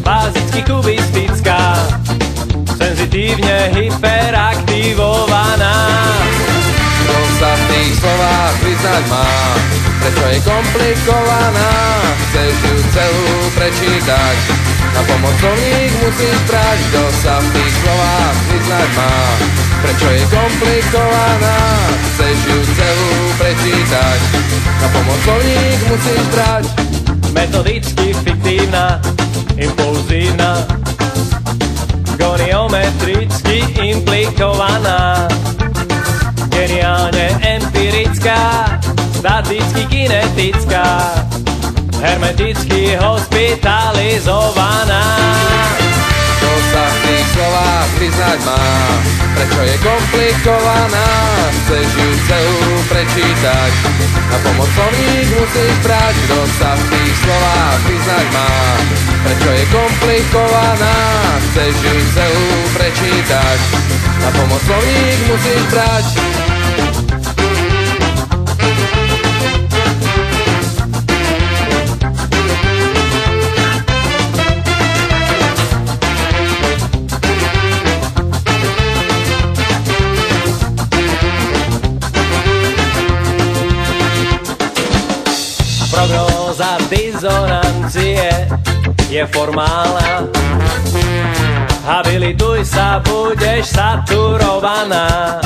bazicky 0.07 0.63
kubistická, 0.63 1.75
senzitívne 2.79 3.75
hyperaktivovaná. 3.75 5.75
Kto 7.03 7.19
sa 7.43 7.59
v 7.59 7.63
tých 7.75 7.99
slovách 7.99 8.55
vyznať 8.63 9.03
má, 9.11 9.59
prečo 9.99 10.25
je 10.31 10.39
komplikovaná, 10.47 11.75
chceš 12.31 12.55
ju 12.55 12.79
celú 12.95 13.51
prečítať. 13.59 14.39
Na 14.95 15.03
pomoc 15.11 15.35
slovník 15.43 15.91
musíš 15.99 16.39
brať, 16.47 16.79
kto 16.87 17.03
sa 17.27 17.43
v 17.43 17.59
tých 17.59 17.75
slovách 17.83 18.39
vyznať 18.47 18.89
má, 18.95 19.11
prečo 19.83 20.07
je 20.07 20.23
komplikovaná, 20.31 21.83
chceš 22.15 22.39
ju 22.47 22.63
celú 22.79 23.11
prečítať. 23.43 24.23
Na 24.79 24.87
pomoc 24.95 25.19
slovník 25.27 25.83
musíš 25.91 26.23
brať. 26.31 26.71
Metodicky 27.33 28.13
fiktívna, 28.63 29.03
impulzívna, 29.59 30.63
goniometricky 32.15 33.67
implikovaná, 33.83 35.27
geniálne 36.47 37.43
empirická, 37.43 38.71
staticky 39.19 39.83
kinetická, 39.91 41.11
hermeticky 41.99 42.95
hospitalizovaná. 43.03 45.19
Kto 46.39 46.53
sa 46.71 46.87
v 46.87 47.03
tých 47.03 47.27
slovách 47.35 47.91
vyznať 47.99 48.39
má, 48.47 48.63
prečo 49.35 49.59
je 49.59 49.75
komplikovaná, 49.83 51.11
chceš 51.51 51.99
ju 51.99 52.15
celú 52.31 52.79
prečítať. 52.87 53.75
Na 54.33 54.39
pomoc 54.41 54.69
slovník 54.73 55.29
musíš 55.37 55.75
brať, 55.85 56.15
kto 56.25 56.39
sa 56.57 56.71
v 56.73 56.83
tých 56.89 57.15
slovách 57.21 57.81
vyznať 57.85 58.27
má, 58.33 58.53
prečo 59.29 59.51
je 59.53 59.65
komplikovaná, 59.69 60.99
chceš 61.53 61.75
ju 61.77 61.97
celú 62.17 62.49
prečítať. 62.73 63.59
Na 64.25 64.31
pomoc 64.33 64.61
slovník 64.65 65.19
musíš 65.29 65.63
brať. 65.69 66.42
Dizonancie 86.93 88.29
je 89.09 89.25
formálna. 89.33 90.29
Habilituj 91.89 92.69
sa, 92.69 93.01
budeš 93.01 93.73
saturovaná. 93.73 95.41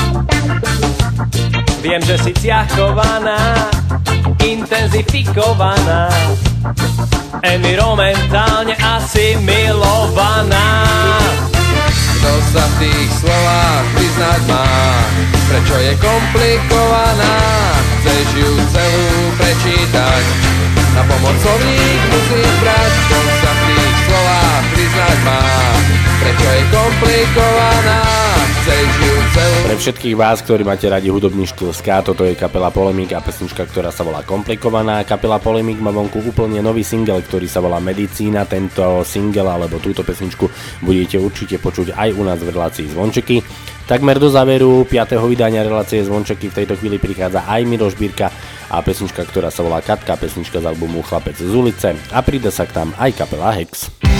Viem, 1.79 2.03
že 2.03 2.19
si 2.19 2.31
ťahkovaná, 2.35 3.71
intenzifikovaná, 4.43 6.11
environmentálne 7.47 8.75
asimilovaná. 8.83 10.67
Kto 12.19 12.31
sa 12.51 12.63
v 12.67 12.73
tých 12.83 13.09
slovách 13.23 13.85
vyznať 13.95 14.41
má, 14.51 14.67
prečo 15.47 15.75
je 15.79 15.93
komplikovaná, 16.03 17.35
chceš 18.03 18.27
ju 18.35 18.51
celú 18.75 19.07
prečítať. 19.39 20.46
Na 20.97 21.05
pomoc 21.05 21.37
slovník 21.45 22.01
musíš 22.09 22.53
brať, 22.57 22.91
kto 23.05 23.17
sa 23.21 23.51
v 23.53 23.61
tých 23.69 23.97
slovách 24.09 24.65
vyznať 24.73 25.17
má, 25.29 25.41
prečo 26.17 26.47
je 26.49 26.63
komplikovaná, 26.73 28.01
chceš 28.49 28.89
ju 29.05 29.13
celú 29.29 29.57
Pre 29.61 29.75
všetkých 29.77 30.15
vás, 30.17 30.41
ktorí 30.41 30.65
máte 30.65 30.89
radi 30.89 31.13
hudobný 31.13 31.45
štýl 31.45 31.69
ska, 31.69 32.01
toto 32.01 32.25
je 32.25 32.33
kapela 32.33 32.73
Polemik 32.73 33.13
a 33.13 33.21
pesnička, 33.21 33.69
ktorá 33.69 33.93
sa 33.93 34.01
volá 34.01 34.25
Komplikovaná. 34.25 35.05
Kapela 35.05 35.37
Polemik 35.37 35.77
má 35.77 35.93
vonku 35.93 36.17
úplne 36.17 36.65
nový 36.65 36.81
single, 36.81 37.21
ktorý 37.21 37.45
sa 37.45 37.61
volá 37.61 37.77
Medicína. 37.77 38.49
Tento 38.49 39.05
single 39.05 39.53
alebo 39.53 39.77
túto 39.77 40.01
pesničku 40.01 40.49
budete 40.81 41.21
určite 41.21 41.61
počuť 41.61 41.93
aj 41.93 42.09
u 42.17 42.25
nás 42.25 42.41
v 42.41 42.49
relácii 42.49 42.89
Zvončeky. 42.89 43.45
Takmer 43.85 44.17
do 44.17 44.33
záveru 44.33 44.81
5. 44.89 45.13
vydania 45.29 45.61
relácie 45.61 46.01
Zvončeky 46.01 46.49
v 46.49 46.57
tejto 46.57 46.73
chvíli 46.73 46.97
prichádza 46.97 47.45
aj 47.45 47.61
Miroš 47.69 47.93
Birka 47.93 48.33
a 48.67 48.83
pesnička, 48.83 49.23
ktorá 49.23 49.47
sa 49.53 49.63
volá 49.63 49.79
Katka, 49.79 50.19
pesnička 50.19 50.59
z 50.59 50.67
albumu 50.67 51.05
Chlapec 51.05 51.39
z 51.39 51.53
ulice 51.53 51.95
a 52.11 52.19
príde 52.19 52.51
sa 52.51 52.67
k 52.67 52.75
tam 52.75 52.89
aj 52.99 53.11
kapela 53.15 53.53
Hex. 53.55 54.16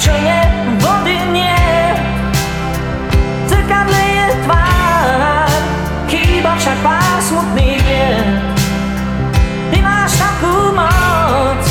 Člne 0.00 0.40
vody 0.80 1.16
nie 1.28 1.60
zrkadle 3.44 4.00
je 4.00 4.26
tvár, 4.48 5.60
chýba 6.08 6.56
však 6.56 6.78
pár 6.80 7.20
smutných 7.20 7.80
vied. 7.84 8.28
Ty 9.68 9.78
máš 9.84 10.16
takú 10.16 10.72
moc, 10.72 11.62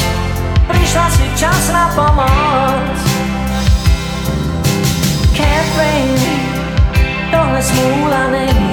prišla 0.69 1.05
si 1.09 1.25
čas 1.33 1.73
na 1.73 1.89
pomoc. 1.97 2.97
Catherine, 5.33 6.21
tohle 7.33 7.61
smúla 7.65 8.23
není. 8.29 8.68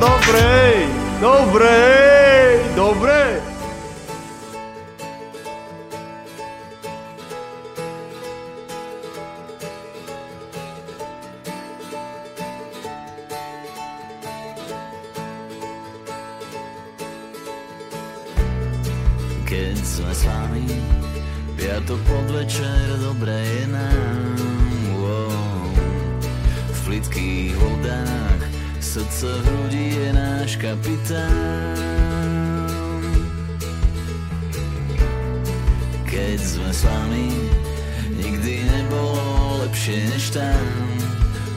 Dobre, 0.00 0.52
dobre, 1.20 1.76
dobre. 2.76 3.20
Keď 19.46 19.78
sme 19.78 20.12
s 20.12 20.22
vami 20.26 20.68
Piatok 21.56 22.00
podvečer, 22.04 23.00
dobre 23.00 23.32
je 23.32 23.64
nám 23.72 24.36
wow. 25.00 25.70
V 26.68 26.78
plitkých 26.84 27.56
vodách 27.56 28.05
Srdce 29.16 29.32
v 29.32 29.48
hrudi 29.48 29.96
je 29.96 30.12
náš 30.12 30.60
kapitán. 30.60 31.80
Keď 36.04 36.36
sme 36.36 36.68
s 36.68 36.84
vami 36.84 37.32
Nikdy 38.12 38.68
nebolo 38.68 39.64
lepšie 39.64 40.12
než 40.12 40.36
tam. 40.36 40.68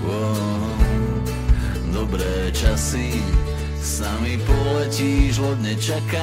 Wow. 0.08 0.72
Dobré 1.92 2.48
časy 2.56 3.20
S 3.76 4.08
nami 4.08 4.40
poletíš, 4.48 5.44
lodne 5.44 5.76
čakám. 5.76 6.16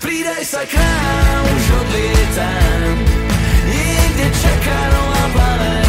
Pridaj 0.00 0.40
sa 0.40 0.64
k 0.64 0.72
nám, 0.80 1.42
už 1.52 1.64
odlietam 1.84 3.13
czeka 4.44 4.90
na 4.90 5.28
parę 5.34 5.83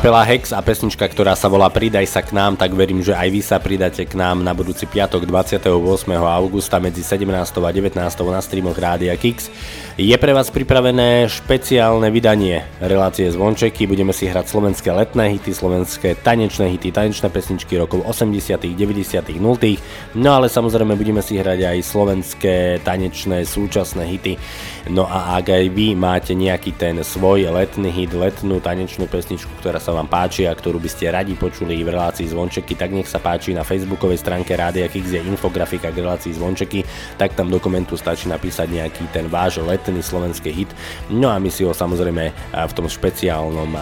Kapela 0.00 0.24
Hex 0.24 0.56
a 0.56 0.64
pesnička, 0.64 1.04
ktorá 1.12 1.36
sa 1.36 1.52
volá 1.52 1.68
Pridaj 1.68 2.08
sa 2.08 2.24
k 2.24 2.32
nám, 2.32 2.56
tak 2.56 2.72
verím, 2.72 3.04
že 3.04 3.12
aj 3.12 3.28
vy 3.28 3.40
sa 3.44 3.60
pridáte 3.60 4.00
k 4.08 4.16
nám 4.16 4.40
na 4.40 4.56
budúci 4.56 4.88
piatok 4.88 5.28
28. 5.28 5.76
augusta 6.16 6.80
medzi 6.80 7.04
17. 7.04 7.28
a 7.36 7.68
19. 7.68 8.00
na 8.08 8.40
streamoch 8.40 8.80
Rádia 8.80 9.12
Kix. 9.20 9.52
Je 10.00 10.16
pre 10.16 10.32
vás 10.32 10.48
pripravené 10.48 11.28
špeciálne 11.28 12.08
vydanie 12.08 12.64
relácie 12.80 13.28
Zvončeky. 13.28 13.84
Budeme 13.84 14.16
si 14.16 14.24
hrať 14.24 14.48
slovenské 14.48 14.88
letné 14.88 15.36
hity, 15.36 15.52
slovenské 15.52 16.16
tanečné 16.24 16.72
hity, 16.72 16.96
tanečné 16.96 17.28
pesničky 17.28 17.76
rokov 17.76 18.00
80., 18.00 18.56
90., 18.56 19.36
0. 19.36 20.16
No 20.16 20.32
ale 20.32 20.48
samozrejme 20.48 20.96
budeme 20.96 21.20
si 21.20 21.36
hrať 21.36 21.76
aj 21.76 21.78
slovenské 21.84 22.80
tanečné 22.80 23.44
súčasné 23.44 24.08
hity. 24.16 24.40
No 24.88 25.04
a 25.04 25.36
ak 25.36 25.52
aj 25.52 25.64
vy 25.76 25.92
máte 25.92 26.32
nejaký 26.32 26.72
ten 26.72 26.96
svoj 27.04 27.52
letný 27.52 27.92
hit, 27.92 28.16
letnú 28.16 28.64
tanečnú 28.64 29.04
pesničku, 29.04 29.52
ktorá 29.60 29.76
sa 29.76 29.92
vám 29.92 30.08
páči 30.08 30.48
a 30.48 30.56
ktorú 30.56 30.80
by 30.80 30.88
ste 30.88 31.12
radi 31.12 31.36
počuli 31.36 31.84
v 31.84 31.92
relácii 31.92 32.32
Zvončeky, 32.32 32.80
tak 32.80 32.96
nech 32.96 33.04
sa 33.04 33.20
páči 33.20 33.52
na 33.52 33.60
facebookovej 33.60 34.24
stránke 34.24 34.56
Rádia 34.56 34.88
Kix 34.88 35.12
je 35.12 35.20
infografika 35.20 35.92
k 35.92 36.00
relácii 36.00 36.32
Zvončeky, 36.32 36.80
tak 37.20 37.36
tam 37.36 37.52
do 37.52 37.60
komentu 37.60 38.00
stačí 38.00 38.32
napísať 38.32 38.72
nejaký 38.72 39.04
ten 39.12 39.28
váš 39.28 39.60
letný 39.60 40.00
slovenský 40.00 40.48
hit. 40.48 40.72
No 41.12 41.28
a 41.28 41.36
my 41.36 41.52
si 41.52 41.60
ho 41.60 41.76
samozrejme 41.76 42.32
v 42.56 42.72
tom 42.72 42.88
špeciálnom 42.88 43.76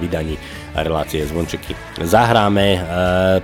vydaní 0.00 0.40
relácie 0.82 1.24
Zvončeky 1.26 1.72
zahráme. 2.00 2.66
E, 2.76 2.80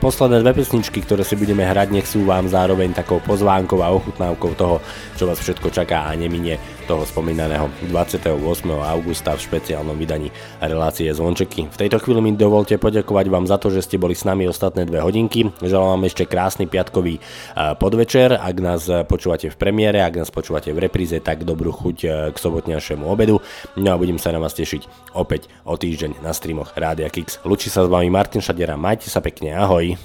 posledné 0.00 0.40
dve 0.40 0.56
pesničky, 0.56 1.04
ktoré 1.04 1.22
si 1.22 1.36
budeme 1.36 1.64
hrať, 1.64 1.88
nech 1.92 2.08
sú 2.08 2.24
vám 2.24 2.48
zároveň 2.48 2.96
takou 2.96 3.20
pozvánkou 3.20 3.84
a 3.84 3.92
ochutnávkou 3.92 4.50
toho, 4.56 4.80
čo 5.16 5.28
vás 5.28 5.40
všetko 5.40 5.68
čaká 5.68 6.08
a 6.08 6.16
neminie 6.16 6.56
toho 6.86 7.02
spomínaného 7.02 7.66
28. 7.90 8.38
augusta 8.70 9.34
v 9.34 9.40
špeciálnom 9.42 9.98
vydaní 9.98 10.30
relácie 10.62 11.10
Zvončeky. 11.10 11.66
V 11.68 11.76
tejto 11.76 11.98
chvíli 11.98 12.22
mi 12.22 12.32
dovolte 12.38 12.78
poďakovať 12.78 13.26
vám 13.26 13.44
za 13.50 13.58
to, 13.58 13.74
že 13.74 13.82
ste 13.82 13.98
boli 13.98 14.14
s 14.14 14.22
nami 14.22 14.46
ostatné 14.46 14.86
dve 14.86 15.02
hodinky. 15.02 15.50
Želám 15.58 15.98
vám 15.98 16.06
ešte 16.06 16.30
krásny 16.30 16.70
piatkový 16.70 17.18
eh, 17.18 17.74
podvečer. 17.74 18.38
Ak 18.38 18.56
nás 18.62 18.86
počúvate 19.10 19.50
v 19.50 19.56
premiére, 19.58 20.00
ak 20.00 20.22
nás 20.24 20.30
počúvate 20.30 20.70
v 20.70 20.78
repríze, 20.86 21.18
tak 21.18 21.42
dobrú 21.42 21.74
chuť 21.74 21.96
eh, 22.06 22.10
k 22.30 22.36
sobotňašiemu 22.38 23.04
obedu. 23.04 23.42
No 23.74 23.88
a 23.92 24.00
budem 24.00 24.22
sa 24.22 24.30
na 24.30 24.38
vás 24.38 24.54
tešiť 24.54 25.12
opäť 25.18 25.50
o 25.66 25.74
týždeň 25.74 26.22
na 26.22 26.30
streamoch 26.30 26.78
Rádia 26.78 27.10
Kix. 27.26 27.42
Lučí 27.42 27.66
sa 27.66 27.82
s 27.82 27.90
vami 27.90 28.06
Martin 28.06 28.38
Šadera, 28.38 28.78
majte 28.78 29.10
sa 29.10 29.18
pekne, 29.18 29.50
ahoj. 29.58 29.98